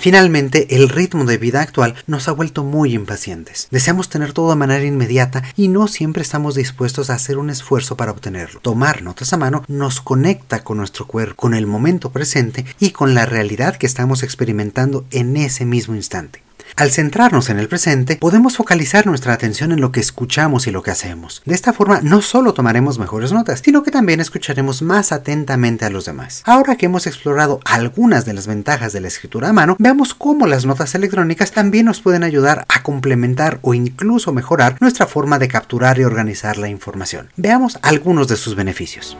Finalmente, 0.02 0.74
el 0.74 0.88
ritmo 0.88 1.24
de 1.26 1.38
vida 1.38 1.60
actual 1.60 1.94
nos 2.08 2.26
ha 2.26 2.32
vuelto 2.32 2.64
muy 2.64 2.92
impacientes. 2.92 3.68
Deseamos 3.70 4.08
tener 4.08 4.32
todo 4.32 4.50
de 4.50 4.56
manera 4.56 4.84
inmediata 4.84 5.44
y 5.54 5.68
no 5.68 5.86
siempre 5.86 6.24
estamos 6.24 6.56
dispuestos 6.56 7.08
a 7.08 7.14
hacer 7.14 7.38
un 7.38 7.50
esfuerzo 7.50 7.96
para 7.96 8.10
obtenerlo. 8.10 8.58
Tomar 8.58 9.02
notas 9.02 9.32
a 9.32 9.36
mano 9.36 9.62
nos 9.68 10.00
conecta 10.00 10.64
con 10.64 10.78
nuestro 10.78 11.06
cuerpo, 11.06 11.36
con 11.36 11.54
el 11.54 11.68
momento 11.68 12.10
presente 12.10 12.66
y 12.80 12.90
con 12.90 13.14
la 13.14 13.26
realidad 13.26 13.76
que 13.76 13.86
estamos 13.86 14.24
experimentando 14.24 15.04
en 15.12 15.36
ese 15.36 15.64
mismo 15.66 15.94
instante. 15.94 16.42
Al 16.76 16.90
centrarnos 16.90 17.50
en 17.50 17.58
el 17.58 17.68
presente, 17.68 18.16
podemos 18.16 18.56
focalizar 18.56 19.06
nuestra 19.06 19.34
atención 19.34 19.72
en 19.72 19.80
lo 19.80 19.92
que 19.92 20.00
escuchamos 20.00 20.66
y 20.66 20.70
lo 20.70 20.82
que 20.82 20.90
hacemos. 20.90 21.42
De 21.44 21.54
esta 21.54 21.72
forma, 21.72 22.00
no 22.02 22.22
solo 22.22 22.54
tomaremos 22.54 22.98
mejores 22.98 23.32
notas, 23.32 23.60
sino 23.62 23.82
que 23.82 23.90
también 23.90 24.20
escucharemos 24.20 24.80
más 24.82 25.12
atentamente 25.12 25.84
a 25.84 25.90
los 25.90 26.06
demás. 26.06 26.42
Ahora 26.46 26.76
que 26.76 26.86
hemos 26.86 27.06
explorado 27.06 27.60
algunas 27.64 28.24
de 28.24 28.32
las 28.32 28.46
ventajas 28.46 28.92
de 28.92 29.00
la 29.00 29.08
escritura 29.08 29.50
a 29.50 29.52
mano, 29.52 29.76
veamos 29.78 30.14
cómo 30.14 30.46
las 30.46 30.64
notas 30.64 30.94
electrónicas 30.94 31.52
también 31.52 31.86
nos 31.86 32.00
pueden 32.00 32.24
ayudar 32.24 32.64
a 32.68 32.82
complementar 32.82 33.58
o 33.62 33.74
incluso 33.74 34.32
mejorar 34.32 34.76
nuestra 34.80 35.06
forma 35.06 35.38
de 35.38 35.48
capturar 35.48 35.98
y 35.98 36.04
organizar 36.04 36.56
la 36.56 36.68
información. 36.68 37.28
Veamos 37.36 37.78
algunos 37.82 38.28
de 38.28 38.36
sus 38.36 38.54
beneficios. 38.54 39.16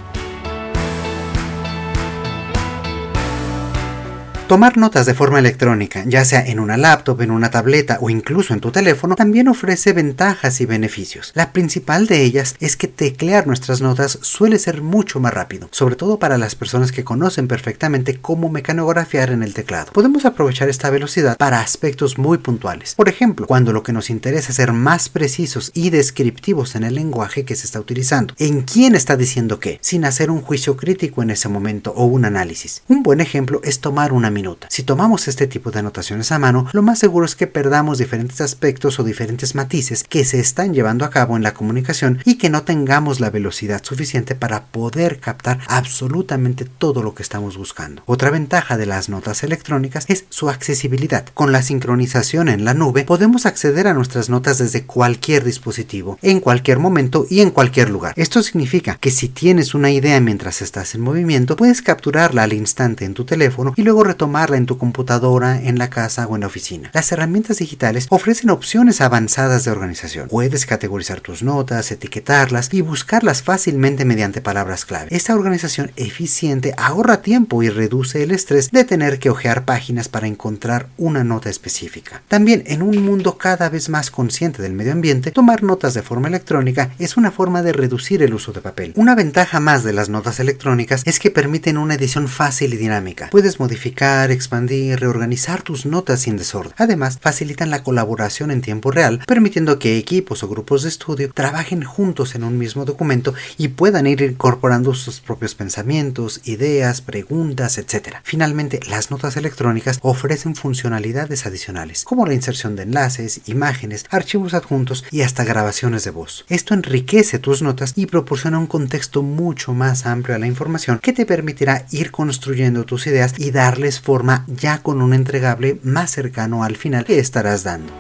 Tomar 4.53 4.77
notas 4.77 5.07
de 5.07 5.15
forma 5.15 5.39
electrónica, 5.39 6.05
ya 6.07 6.27
sea 6.27 6.45
en 6.45 6.61
una 6.61 6.77
laptop, 6.77 7.23
en 7.23 7.31
una 7.31 7.51
tableta 7.51 7.97
o 8.03 8.11
incluso 8.11 8.53
en 8.53 8.61
tu 8.61 8.71
teléfono, 8.71 9.17
también 9.17 9.49
ofrece 9.49 9.95
ventajas 9.95 10.61
y 10.61 10.67
beneficios. 10.67 11.33
La 11.35 11.55
principal 11.55 12.07
de 12.07 12.21
ellas 12.23 12.57
es 12.61 12.77
que 12.77 12.87
teclear 12.87 13.47
nuestras 13.47 13.81
notas 13.81 14.19
suele 14.21 14.59
ser 14.59 14.83
mucho 14.83 15.21
más 15.21 15.33
rápido, 15.33 15.69
sobre 15.71 15.97
todo 15.97 16.19
para 16.19 16.37
las 16.37 16.55
personas 16.55 16.93
que 16.93 17.03
conocen 17.03 17.49
perfectamente 17.49 18.19
cómo 18.19 18.51
mecanografiar 18.51 19.31
en 19.31 19.43
el 19.43 19.55
teclado. 19.55 19.91
Podemos 19.91 20.27
aprovechar 20.27 20.69
esta 20.69 20.91
velocidad 20.91 21.39
para 21.39 21.61
aspectos 21.61 22.19
muy 22.19 22.37
puntuales. 22.37 22.95
Por 22.95 23.09
ejemplo, 23.09 23.47
cuando 23.47 23.73
lo 23.73 23.83
que 23.83 23.95
nos 23.95 24.11
interesa 24.11 24.51
es 24.51 24.57
ser 24.57 24.75
más 24.75 25.09
precisos 25.09 25.71
y 25.73 25.89
descriptivos 25.89 26.75
en 26.75 26.85
el 26.85 26.97
lenguaje 26.97 27.47
que 27.47 27.57
se 27.57 27.65
está 27.65 27.81
utilizando, 27.81 28.35
en 28.37 28.61
quién 28.61 28.97
está 28.97 29.17
diciendo 29.17 29.61
qué, 29.61 29.79
sin 29.81 30.05
hacer 30.05 30.31
un 30.31 30.43
juicio 30.43 30.77
crítico 30.77 31.23
en 31.23 31.31
ese 31.31 31.49
momento 31.49 31.95
o 31.97 32.05
un 32.05 32.27
análisis. 32.27 32.83
Un 32.89 33.03
buen 33.03 33.23
ejemplo 33.23 33.63
es 33.65 33.81
tomar 33.81 34.13
una 34.13 34.31
Si 34.69 34.83
tomamos 34.83 35.29
este 35.29 35.47
tipo 35.47 35.71
de 35.71 35.79
anotaciones 35.79 36.33
a 36.33 36.39
mano, 36.39 36.67
lo 36.73 36.83
más 36.83 36.99
seguro 36.99 37.27
es 37.27 37.37
que 37.37 37.47
perdamos 37.47 37.99
diferentes 37.99 38.41
aspectos 38.41 38.99
o 38.99 39.05
diferentes 39.05 39.55
matices 39.55 40.05
que 40.05 40.25
se 40.25 40.41
están 40.41 40.75
llevando 40.75 41.05
a 41.05 41.11
cabo 41.11 41.37
en 41.37 41.43
la 41.43 41.55
comunicación 41.55 42.21
y 42.25 42.39
que 42.39 42.51
no 42.51 42.63
tengamos 42.63 43.21
la 43.21 43.31
velocidad 43.31 43.83
suficiente 43.85 44.35
para 44.35 44.67
poder 44.67 45.21
captar 45.21 45.61
absolutamente 45.69 46.65
todo 46.65 47.03
lo 47.03 47.15
que 47.15 47.23
estamos 47.23 47.57
buscando. 47.57 48.03
Otra 48.07 48.31
ventaja 48.31 48.77
de 48.77 48.87
las 48.87 49.09
notas 49.09 49.43
electrónicas 49.43 50.07
es 50.09 50.25
su 50.29 50.49
accesibilidad. 50.49 51.27
Con 51.35 51.53
la 51.53 51.63
sincronización 51.63 52.49
en 52.49 52.65
la 52.65 52.75
nube 52.75 53.05
podemos 53.05 53.47
acceder 53.47 53.87
a 53.87 53.95
nuestras 53.95 54.29
notas 54.29 54.59
desde 54.59 54.85
cualquier 54.85 55.45
dispositivo, 55.45 56.19
en 56.23 56.41
cualquier 56.41 56.79
momento 56.79 57.27
y 57.31 57.41
en 57.41 57.51
cualquier 57.51 57.91
lugar. 57.91 58.15
Esto 58.17 58.43
significa 58.43 58.97
que 59.01 59.11
si 59.11 59.29
tienes 59.29 59.75
una 59.75 59.91
idea 59.91 60.21
mientras 60.21 60.63
estás 60.63 60.95
en 60.95 61.01
movimiento, 61.01 61.57
puedes 61.57 61.83
capturarla 61.83 62.43
al 62.43 62.53
instante 62.53 63.05
en 63.05 63.15
tu 63.15 63.25
teléfono 63.25 63.75
y 63.77 63.83
luego 63.83 64.05
retomarla 64.23 64.57
en 64.57 64.67
tu 64.67 64.79
computadora, 64.79 65.61
en 65.61 65.79
la 65.79 65.91
casa 65.91 66.29
o 66.29 66.37
en 66.37 66.43
la 66.43 66.47
oficina. 66.47 66.93
Las 66.95 67.11
herramientas 67.11 67.59
digitales 67.59 68.07
ofrecen 68.09 68.51
opciones 68.51 69.01
avanzadas 69.01 69.65
de 69.65 69.73
organización. 69.73 70.29
Puedes 70.29 70.65
categorizar 70.65 71.21
tus 71.21 71.43
notas, 71.43 71.91
etiquetarlas 71.91 72.73
y 72.73 72.83
buscarlas 72.83 73.43
fácilmente 73.43 74.05
mediante 74.05 74.41
palabras 74.41 74.85
clave. 74.85 75.09
Esta 75.11 75.35
organización 75.35 75.91
eficiente 75.97 76.73
ahorra 76.77 77.21
tiempo 77.21 77.65
y 77.65 77.69
reduce 77.69 78.23
el 78.23 78.31
estrés 78.31 78.71
de 78.71 78.85
tener 78.85 79.19
que 79.19 79.29
hojear 79.29 79.65
páginas 79.65 80.09
para 80.09 80.29
encontrar 80.29 80.87
una 80.99 81.25
nota 81.25 81.51
específica. 81.51 82.23
También 82.29 82.63
en 82.67 82.83
un 82.83 83.05
mundo 83.05 83.39
cada 83.39 83.69
vez 83.71 83.89
más 83.89 84.13
consciente 84.13 84.63
del 84.63 84.73
medio 84.73 84.93
ambiente, 84.93 85.33
tomar 85.33 85.65
notas 85.65 85.95
de 85.95 86.03
forma 86.03 86.29
electrónica 86.29 86.91
es 87.01 87.17
una 87.17 87.33
forma 87.33 87.65
de 87.65 87.73
reducir 87.73 88.23
el 88.23 88.35
uso 88.35 88.53
de 88.53 88.61
papel. 88.61 88.93
Una 88.95 89.17
ventaja 89.17 89.59
más 89.59 89.83
de 89.83 89.93
las 89.93 90.09
notas 90.09 90.39
electrónicas 90.39 91.03
es 91.07 91.19
que 91.19 91.33
permiten 91.33 91.77
una 91.77 91.95
edición 91.95 92.29
fácil 92.29 92.73
y 92.75 92.77
dinámica. 92.77 93.31
Puedes 93.33 93.59
modificar, 93.59 94.12
expandir, 94.31 95.01
reorganizar 95.01 95.63
tus 95.63 95.87
notas 95.87 96.21
sin 96.21 96.37
desorden. 96.37 96.75
Además, 96.77 97.19
facilitan 97.21 97.71
la 97.71 97.83
colaboración 97.83 98.51
en 98.51 98.61
tiempo 98.61 98.91
real, 98.91 99.21
permitiendo 99.27 99.79
que 99.79 99.97
equipos 99.97 100.43
o 100.43 100.49
grupos 100.49 100.83
de 100.83 100.89
estudio 100.89 101.33
trabajen 101.33 101.83
juntos 101.83 102.35
en 102.35 102.45
un 102.45 102.59
mismo 102.59 102.85
documento 102.85 103.35
y 103.59 103.69
puedan 103.69 104.07
ir 104.07 104.23
incorporando 104.23 104.95
sus 104.95 105.21
propios 105.21 105.55
pensamientos, 105.55 106.41
ideas, 106.45 107.01
preguntas, 107.01 107.79
etc. 107.79 108.17
Finalmente, 108.23 108.81
las 108.89 109.11
notas 109.11 109.37
electrónicas 109.37 109.99
ofrecen 110.03 110.55
funcionalidades 110.55 111.47
adicionales, 111.47 112.05
como 112.05 112.27
la 112.27 112.35
inserción 112.35 112.77
de 112.77 112.83
enlaces, 112.83 113.43
imágenes, 113.47 114.05
archivos 114.11 114.55
adjuntos 114.55 115.05
y 115.11 115.23
hasta 115.23 115.45
grabaciones 115.45 116.05
de 116.05 116.11
voz. 116.11 116.45
Esto 116.49 116.75
enriquece 116.75 117.39
tus 117.39 117.63
notas 117.63 117.95
y 117.97 118.07
proporciona 118.07 118.59
un 118.59 118.67
contexto 118.67 119.23
mucho 119.23 119.73
más 119.73 120.07
amplio 120.07 120.37
a 120.37 120.39
la 120.39 120.47
información 120.47 120.99
que 120.99 121.13
te 121.13 121.27
permitirá 121.27 121.87
ir 121.91 122.11
construyendo 122.11 122.85
tus 122.85 123.07
ideas 123.07 123.35
y 123.39 123.51
darles 123.51 124.01
forma 124.03 124.45
ya 124.49 124.83
con 124.83 125.01
un 125.01 125.15
entregable 125.15 125.79
más 125.83 126.11
cercano 126.11 126.65
al 126.65 126.77
final 126.77 127.05
que 127.05 127.19
estarás 127.19 127.65
dando. 127.65 127.93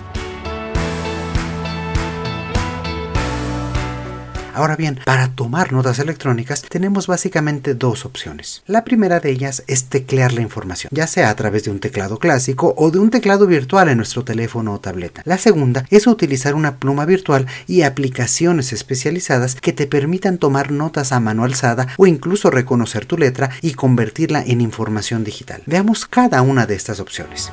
Ahora 4.54 4.76
bien, 4.76 5.00
para 5.04 5.28
tomar 5.28 5.72
notas 5.72 5.98
electrónicas 5.98 6.62
tenemos 6.62 7.06
básicamente 7.06 7.74
dos 7.74 8.04
opciones. 8.04 8.62
La 8.66 8.84
primera 8.84 9.20
de 9.20 9.30
ellas 9.30 9.64
es 9.66 9.84
teclear 9.84 10.32
la 10.32 10.42
información, 10.42 10.90
ya 10.92 11.06
sea 11.06 11.30
a 11.30 11.36
través 11.36 11.64
de 11.64 11.70
un 11.70 11.80
teclado 11.80 12.18
clásico 12.18 12.74
o 12.76 12.90
de 12.90 12.98
un 12.98 13.10
teclado 13.10 13.46
virtual 13.46 13.88
en 13.88 13.96
nuestro 13.96 14.24
teléfono 14.24 14.74
o 14.74 14.80
tableta. 14.80 15.22
La 15.24 15.38
segunda 15.38 15.86
es 15.90 16.06
utilizar 16.06 16.54
una 16.54 16.76
pluma 16.76 17.04
virtual 17.04 17.46
y 17.66 17.82
aplicaciones 17.82 18.72
especializadas 18.72 19.54
que 19.54 19.72
te 19.72 19.86
permitan 19.86 20.38
tomar 20.38 20.70
notas 20.70 21.12
a 21.12 21.20
mano 21.20 21.44
alzada 21.44 21.88
o 21.96 22.06
incluso 22.06 22.50
reconocer 22.50 23.06
tu 23.06 23.16
letra 23.16 23.50
y 23.62 23.74
convertirla 23.74 24.42
en 24.42 24.60
información 24.60 25.24
digital. 25.24 25.62
Veamos 25.66 26.06
cada 26.06 26.42
una 26.42 26.66
de 26.66 26.74
estas 26.74 27.00
opciones. 27.00 27.50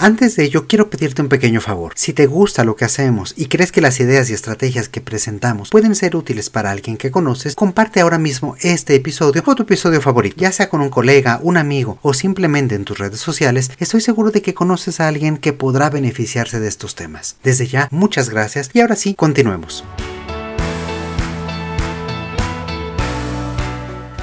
Antes 0.00 0.36
de 0.36 0.44
ello, 0.44 0.68
quiero 0.68 0.90
pedirte 0.90 1.22
un 1.22 1.28
pequeño 1.28 1.60
favor. 1.60 1.92
Si 1.96 2.12
te 2.12 2.26
gusta 2.26 2.62
lo 2.62 2.76
que 2.76 2.84
hacemos 2.84 3.34
y 3.36 3.46
crees 3.46 3.72
que 3.72 3.80
las 3.80 3.98
ideas 3.98 4.30
y 4.30 4.32
estrategias 4.32 4.88
que 4.88 5.00
presentamos 5.00 5.70
pueden 5.70 5.96
ser 5.96 6.14
útiles 6.14 6.50
para 6.50 6.70
alguien 6.70 6.96
que 6.96 7.10
conoces, 7.10 7.56
comparte 7.56 8.00
ahora 8.00 8.16
mismo 8.16 8.54
este 8.60 8.94
episodio 8.94 9.42
o 9.44 9.54
tu 9.56 9.64
episodio 9.64 10.00
favorito, 10.00 10.36
ya 10.38 10.52
sea 10.52 10.68
con 10.68 10.82
un 10.82 10.88
colega, 10.88 11.40
un 11.42 11.56
amigo 11.56 11.98
o 12.02 12.14
simplemente 12.14 12.76
en 12.76 12.84
tus 12.84 12.98
redes 12.98 13.18
sociales. 13.18 13.72
Estoy 13.80 14.00
seguro 14.00 14.30
de 14.30 14.40
que 14.40 14.54
conoces 14.54 15.00
a 15.00 15.08
alguien 15.08 15.36
que 15.36 15.52
podrá 15.52 15.90
beneficiarse 15.90 16.60
de 16.60 16.68
estos 16.68 16.94
temas. 16.94 17.34
Desde 17.42 17.66
ya, 17.66 17.88
muchas 17.90 18.30
gracias 18.30 18.70
y 18.72 18.80
ahora 18.80 18.94
sí, 18.94 19.14
continuemos. 19.14 19.84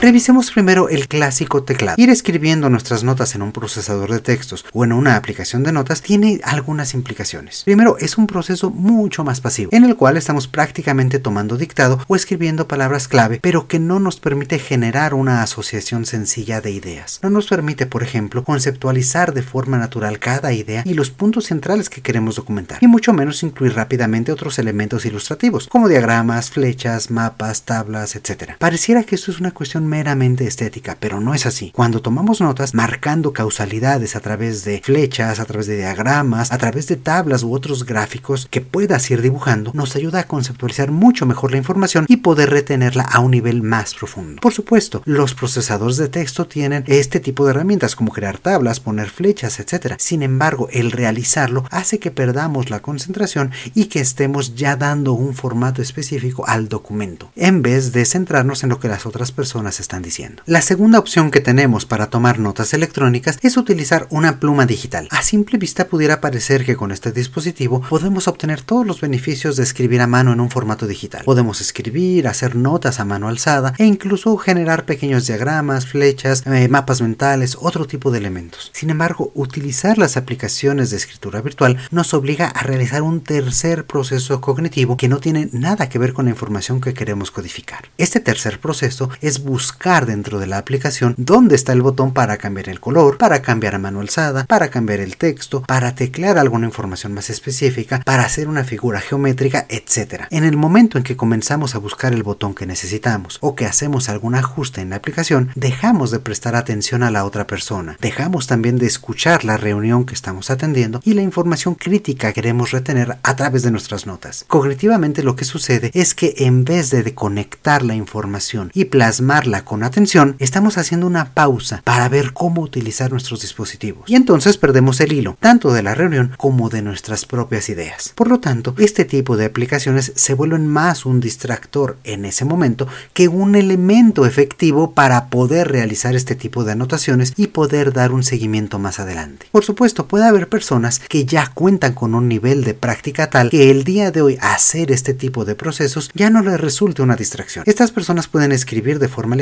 Revisemos 0.06 0.52
primero 0.52 0.88
el 0.88 1.08
clásico 1.08 1.64
teclado. 1.64 1.96
Ir 2.00 2.12
escribiendo 2.12 2.70
nuestras 2.70 3.04
notas 3.04 3.34
en 3.34 3.42
un 3.42 3.52
procesador 3.52 4.12
de 4.12 4.20
textos 4.20 4.64
o 4.72 4.84
en 4.84 4.94
una 4.94 5.16
aplicación 5.16 5.64
de 5.64 5.72
notas 5.72 6.04
tiene 6.04 6.40
algunas 6.44 6.94
implicaciones. 6.94 7.64
Primero, 7.64 7.98
es 7.98 8.16
un 8.20 8.28
proceso 8.28 8.70
mucho 8.70 9.24
más 9.24 9.42
pasivo, 9.42 9.72
en 9.74 9.84
el 9.84 9.96
cual 9.96 10.16
estamos 10.16 10.48
prácticamente 10.48 11.18
tomando 11.18 11.58
dictado 11.58 12.00
o 12.08 12.16
escribiendo 12.16 12.68
palabras 12.68 13.08
clave, 13.08 13.40
pero 13.42 13.68
que 13.68 13.80
no 13.80 14.00
nos 14.00 14.20
permite 14.20 14.60
generar 14.60 15.16
una 15.16 15.42
asociación 15.42 16.06
sencilla 16.06 16.62
de 16.62 16.70
ideas. 16.70 17.20
No 17.24 17.32
nos 17.32 17.48
permite, 17.48 17.88
por 17.88 18.04
ejemplo, 18.04 18.44
conceptualizar 18.44 19.34
de 19.34 19.42
forma 19.42 19.80
natural 19.80 20.20
cada 20.20 20.54
idea 20.54 20.84
y 20.86 20.94
los 20.94 21.10
puntos 21.10 21.46
centrales 21.46 21.90
que 21.90 22.04
queremos 22.04 22.36
documentar, 22.36 22.78
y 22.80 22.86
mucho 22.86 23.12
menos 23.12 23.42
incluir 23.42 23.74
rápidamente 23.74 24.32
otros 24.32 24.60
elementos 24.60 25.04
ilustrativos, 25.08 25.68
como 25.68 25.90
diagramas, 25.90 26.52
flechas, 26.52 27.10
mapas, 27.10 27.64
tablas, 27.64 28.16
etc. 28.16 28.52
Pareciera 28.60 29.04
que 29.04 29.16
esto 29.16 29.32
es 29.32 29.40
una 29.40 29.50
cuestión 29.50 29.95
meramente 29.96 30.46
estética, 30.46 30.98
pero 31.00 31.22
no 31.22 31.34
es 31.34 31.46
así. 31.46 31.72
Cuando 31.74 32.02
tomamos 32.02 32.42
notas 32.42 32.74
marcando 32.74 33.32
causalidades 33.32 34.18
a 34.18 34.20
través 34.20 34.66
de 34.66 34.82
flechas, 34.84 35.40
a 35.40 35.46
través 35.46 35.68
de 35.68 35.78
diagramas, 35.78 36.52
a 36.52 36.58
través 36.58 36.88
de 36.88 36.98
tablas 36.98 37.44
u 37.44 37.54
otros 37.54 37.86
gráficos 37.86 38.46
que 38.52 38.60
puedas 38.60 39.10
ir 39.10 39.22
dibujando, 39.22 39.72
nos 39.74 39.96
ayuda 39.96 40.20
a 40.20 40.28
conceptualizar 40.28 40.92
mucho 40.92 41.26
mejor 41.26 41.52
la 41.52 41.60
información 41.60 42.06
y 42.10 42.18
poder 42.18 42.50
retenerla 42.50 43.04
a 43.04 43.22
un 43.22 43.32
nivel 43.32 43.62
más 43.62 43.96
profundo. 43.96 44.42
Por 44.42 44.52
supuesto, 44.52 45.02
los 45.06 45.34
procesadores 45.34 45.96
de 45.96 46.10
texto 46.10 46.46
tienen 46.46 46.84
este 46.88 47.22
tipo 47.22 47.46
de 47.46 47.52
herramientas 47.52 47.96
como 47.96 48.12
crear 48.12 48.38
tablas, 48.38 48.82
poner 48.82 49.10
flechas, 49.10 49.62
etc. 49.62 49.94
Sin 49.98 50.24
embargo, 50.24 50.68
el 50.74 50.92
realizarlo 50.92 51.64
hace 51.72 52.00
que 52.00 52.12
perdamos 52.12 52.70
la 52.70 52.82
concentración 52.82 53.52
y 53.74 53.86
que 53.86 54.02
estemos 54.02 54.56
ya 54.56 54.76
dando 54.76 55.14
un 55.14 55.36
formato 55.36 55.82
específico 55.82 56.46
al 56.46 56.68
documento, 56.68 57.32
en 57.38 57.62
vez 57.62 57.94
de 57.94 58.04
centrarnos 58.04 58.64
en 58.64 58.70
lo 58.70 58.82
que 58.82 58.90
las 58.90 59.06
otras 59.06 59.32
personas 59.32 59.80
están 59.86 60.02
diciendo. 60.02 60.42
La 60.46 60.62
segunda 60.62 61.00
opción 61.00 61.32
que 61.32 61.42
tenemos 61.42 61.86
para 61.86 62.10
tomar 62.10 62.40
notas 62.40 62.74
electrónicas 62.74 63.38
es 63.42 63.56
utilizar 63.56 64.08
una 64.10 64.40
pluma 64.40 64.66
digital. 64.66 65.08
A 65.12 65.22
simple 65.22 65.60
vista 65.60 65.88
pudiera 65.88 66.22
parecer 66.22 66.66
que 66.66 66.76
con 66.76 66.92
este 66.92 67.12
dispositivo 67.12 67.82
podemos 67.82 68.28
obtener 68.28 68.62
todos 68.62 68.86
los 68.86 69.00
beneficios 69.00 69.56
de 69.56 69.64
escribir 69.64 70.02
a 70.02 70.08
mano 70.08 70.34
en 70.34 70.40
un 70.40 70.50
formato 70.50 70.88
digital. 70.88 71.24
Podemos 71.24 71.62
escribir, 71.62 72.28
hacer 72.28 72.56
notas 72.56 73.00
a 73.00 73.06
mano 73.06 73.28
alzada 73.28 73.74
e 73.78 73.86
incluso 73.86 74.36
generar 74.38 74.86
pequeños 74.86 75.28
diagramas, 75.28 75.86
flechas, 75.86 76.44
eh, 76.48 76.68
mapas 76.68 77.02
mentales, 77.02 77.58
otro 77.62 77.86
tipo 77.86 78.10
de 78.10 78.18
elementos. 78.18 78.72
Sin 78.74 78.90
embargo, 78.90 79.32
utilizar 79.36 80.00
las 80.00 80.18
aplicaciones 80.18 80.90
de 80.90 80.98
escritura 80.98 81.42
virtual 81.42 81.78
nos 81.92 82.14
obliga 82.16 82.48
a 82.48 82.64
realizar 82.64 83.04
un 83.04 83.22
tercer 83.22 83.86
proceso 83.86 84.42
cognitivo 84.42 84.98
que 84.98 85.10
no 85.10 85.20
tiene 85.20 85.50
nada 85.52 85.90
que 85.90 86.00
ver 86.00 86.14
con 86.14 86.26
la 86.26 86.32
información 86.32 86.82
que 86.82 86.96
queremos 86.96 87.30
codificar. 87.30 87.90
Este 87.98 88.20
tercer 88.20 88.60
proceso 88.60 89.10
es 89.22 89.44
buscar 89.44 89.65
buscar 89.66 90.06
dentro 90.06 90.38
de 90.38 90.46
la 90.46 90.60
aplicación 90.60 91.16
dónde 91.18 91.56
está 91.56 91.74
el 91.74 91.82
botón 91.82 92.14
para 92.14 92.38
cambiar 92.38 92.70
el 92.70 92.80
color, 92.80 93.18
para 93.18 93.42
cambiar 93.42 93.74
a 93.74 93.80
mano 93.80 94.00
alzada, 94.00 94.46
para 94.46 94.70
cambiar 94.70 95.00
el 95.00 95.18
texto, 95.18 95.64
para 95.64 95.96
teclear 95.96 96.38
alguna 96.38 96.68
información 96.68 97.16
más 97.16 97.32
específica, 97.32 98.04
para 98.06 98.26
hacer 98.26 98.48
una 98.48 98.64
figura 98.64 99.02
geométrica, 99.02 99.66
etc. 99.68 100.26
En 100.30 100.44
el 100.44 100.56
momento 100.56 101.00
en 101.00 101.04
que 101.04 101.18
comenzamos 101.18 101.74
a 101.74 101.80
buscar 101.80 102.14
el 102.14 102.22
botón 102.22 102.54
que 102.54 102.68
necesitamos 102.68 103.40
o 103.42 103.56
que 103.56 103.66
hacemos 103.66 104.08
algún 104.08 104.36
ajuste 104.36 104.82
en 104.82 104.92
la 104.92 104.98
aplicación, 104.98 105.50
dejamos 105.56 106.12
de 106.12 106.20
prestar 106.20 106.56
atención 106.56 107.02
a 107.02 107.10
la 107.10 107.26
otra 107.26 107.48
persona, 107.48 107.98
dejamos 108.00 108.46
también 108.46 108.78
de 108.78 108.86
escuchar 108.86 109.46
la 109.46 109.58
reunión 109.58 110.06
que 110.06 110.14
estamos 110.14 110.52
atendiendo 110.52 111.02
y 111.04 111.16
la 111.16 111.24
información 111.24 111.74
crítica 111.74 112.28
que 112.28 112.36
queremos 112.36 112.70
retener 112.70 113.18
a 113.24 113.36
través 113.36 113.64
de 113.64 113.72
nuestras 113.72 114.06
notas. 114.06 114.46
Cognitivamente 114.48 115.24
lo 115.24 115.36
que 115.36 115.46
sucede 115.46 115.90
es 115.96 116.14
que 116.14 116.36
en 116.38 116.66
vez 116.66 116.92
de 116.92 117.16
conectar 117.16 117.82
la 117.82 117.96
información 117.96 118.70
y 118.76 118.86
plasmarla 118.86 119.55
con 119.64 119.84
atención, 119.84 120.36
estamos 120.40 120.78
haciendo 120.78 121.08
una 121.08 121.34
pausa 121.34 121.82
para 121.84 122.10
ver 122.10 122.34
cómo 122.34 122.62
utilizar 122.62 123.12
nuestros 123.12 123.42
dispositivos. 123.42 124.10
Y 124.10 124.16
entonces 124.16 124.58
perdemos 124.58 125.00
el 125.02 125.14
hilo, 125.14 125.38
tanto 125.40 125.74
de 125.74 125.84
la 125.84 125.96
reunión 125.96 126.34
como 126.38 126.70
de 126.70 126.82
nuestras 126.82 127.26
propias 127.26 127.70
ideas. 127.70 128.14
Por 128.16 128.28
lo 128.28 128.40
tanto, 128.40 128.76
este 128.78 129.06
tipo 129.06 129.38
de 129.38 129.46
aplicaciones 129.46 130.12
se 130.16 130.34
vuelven 130.34 130.68
más 130.68 131.06
un 131.06 131.20
distractor 131.20 131.98
en 132.04 132.26
ese 132.26 132.46
momento 132.46 132.88
que 133.14 133.28
un 133.28 133.56
elemento 133.56 134.26
efectivo 134.26 134.92
para 134.92 135.28
poder 135.30 135.70
realizar 135.70 136.16
este 136.16 136.36
tipo 136.36 136.64
de 136.64 136.74
anotaciones 136.74 137.34
y 137.38 137.48
poder 137.48 137.94
dar 137.94 138.12
un 138.12 138.24
seguimiento 138.24 138.80
más 138.80 139.00
adelante. 139.00 139.48
Por 139.52 139.64
supuesto, 139.64 140.08
puede 140.08 140.26
haber 140.26 140.50
personas 140.50 141.00
que 141.00 141.26
ya 141.26 141.52
cuentan 141.54 141.94
con 141.94 142.16
un 142.16 142.28
nivel 142.28 142.64
de 142.64 142.74
práctica 142.74 143.30
tal 143.30 143.50
que 143.50 143.72
el 143.72 143.84
día 143.84 144.12
de 144.12 144.22
hoy 144.22 144.38
hacer 144.42 144.92
este 144.92 145.14
tipo 145.14 145.46
de 145.46 145.56
procesos 145.56 146.10
ya 146.14 146.30
no 146.30 146.42
les 146.42 146.60
resulte 146.60 147.02
una 147.02 147.16
distracción. 147.16 147.64
Estas 147.68 147.92
personas 147.92 148.28
pueden 148.28 148.52
escribir 148.52 149.00
de 149.00 149.08
forma 149.08 149.36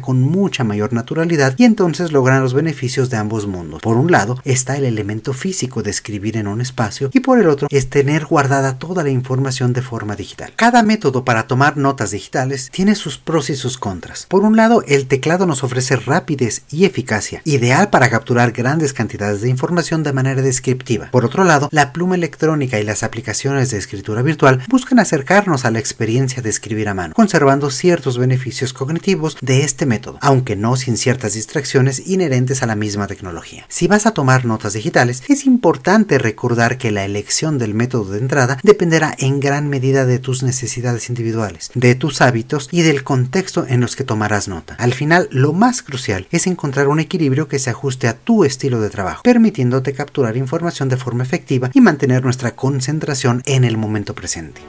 con 0.00 0.20
mucha 0.20 0.64
mayor 0.64 0.92
naturalidad 0.92 1.54
y 1.56 1.64
entonces 1.64 2.12
logran 2.12 2.42
los 2.42 2.54
beneficios 2.54 3.10
de 3.10 3.16
ambos 3.16 3.46
mundos. 3.46 3.80
Por 3.82 3.96
un 3.96 4.10
lado 4.10 4.38
está 4.44 4.76
el 4.76 4.84
elemento 4.84 5.32
físico 5.32 5.82
de 5.82 5.90
escribir 5.90 6.36
en 6.36 6.46
un 6.46 6.60
espacio 6.60 7.10
y 7.12 7.20
por 7.20 7.40
el 7.40 7.48
otro 7.48 7.68
es 7.70 7.90
tener 7.90 8.26
guardada 8.26 8.78
toda 8.78 9.02
la 9.02 9.10
información 9.10 9.72
de 9.72 9.82
forma 9.82 10.16
digital. 10.16 10.52
Cada 10.56 10.82
método 10.82 11.24
para 11.24 11.46
tomar 11.46 11.76
notas 11.76 12.10
digitales 12.10 12.70
tiene 12.70 12.94
sus 12.94 13.18
pros 13.18 13.50
y 13.50 13.56
sus 13.56 13.78
contras. 13.78 14.26
Por 14.28 14.42
un 14.42 14.56
lado, 14.56 14.82
el 14.86 15.06
teclado 15.06 15.46
nos 15.46 15.64
ofrece 15.64 15.96
rapidez 15.96 16.62
y 16.70 16.84
eficacia, 16.84 17.40
ideal 17.44 17.90
para 17.90 18.10
capturar 18.10 18.52
grandes 18.52 18.92
cantidades 18.92 19.40
de 19.40 19.48
información 19.48 20.02
de 20.02 20.12
manera 20.12 20.42
descriptiva. 20.42 21.10
Por 21.10 21.24
otro 21.24 21.44
lado, 21.44 21.68
la 21.72 21.92
pluma 21.92 22.14
electrónica 22.14 22.78
y 22.78 22.84
las 22.84 23.02
aplicaciones 23.02 23.70
de 23.70 23.78
escritura 23.78 24.22
virtual 24.22 24.62
buscan 24.68 24.98
acercarnos 24.98 25.64
a 25.64 25.70
la 25.70 25.78
experiencia 25.78 26.42
de 26.42 26.50
escribir 26.50 26.88
a 26.88 26.94
mano, 26.94 27.14
conservando 27.14 27.70
ciertos 27.70 28.18
beneficios 28.18 28.72
cognitivos 28.72 29.36
de 29.44 29.64
este 29.64 29.86
método, 29.86 30.18
aunque 30.20 30.56
no 30.56 30.76
sin 30.76 30.96
ciertas 30.96 31.34
distracciones 31.34 32.06
inherentes 32.06 32.62
a 32.62 32.66
la 32.66 32.76
misma 32.76 33.06
tecnología. 33.06 33.66
Si 33.68 33.86
vas 33.86 34.06
a 34.06 34.12
tomar 34.12 34.44
notas 34.44 34.72
digitales, 34.72 35.22
es 35.28 35.46
importante 35.46 36.18
recordar 36.18 36.78
que 36.78 36.90
la 36.90 37.04
elección 37.04 37.58
del 37.58 37.74
método 37.74 38.12
de 38.12 38.18
entrada 38.18 38.58
dependerá 38.62 39.14
en 39.18 39.40
gran 39.40 39.68
medida 39.68 40.06
de 40.06 40.18
tus 40.18 40.42
necesidades 40.42 41.08
individuales, 41.08 41.70
de 41.74 41.94
tus 41.94 42.20
hábitos 42.20 42.68
y 42.70 42.82
del 42.82 43.04
contexto 43.04 43.66
en 43.68 43.80
los 43.80 43.96
que 43.96 44.04
tomarás 44.04 44.48
nota. 44.48 44.74
Al 44.78 44.94
final, 44.94 45.28
lo 45.30 45.52
más 45.52 45.82
crucial 45.82 46.26
es 46.30 46.46
encontrar 46.46 46.88
un 46.88 47.00
equilibrio 47.00 47.48
que 47.48 47.58
se 47.58 47.70
ajuste 47.70 48.08
a 48.08 48.16
tu 48.16 48.44
estilo 48.44 48.80
de 48.80 48.90
trabajo, 48.90 49.22
permitiéndote 49.22 49.92
capturar 49.92 50.36
información 50.36 50.88
de 50.88 50.96
forma 50.96 51.22
efectiva 51.22 51.70
y 51.74 51.80
mantener 51.80 52.24
nuestra 52.24 52.56
concentración 52.56 53.42
en 53.46 53.64
el 53.64 53.76
momento 53.76 54.14
presente. 54.14 54.62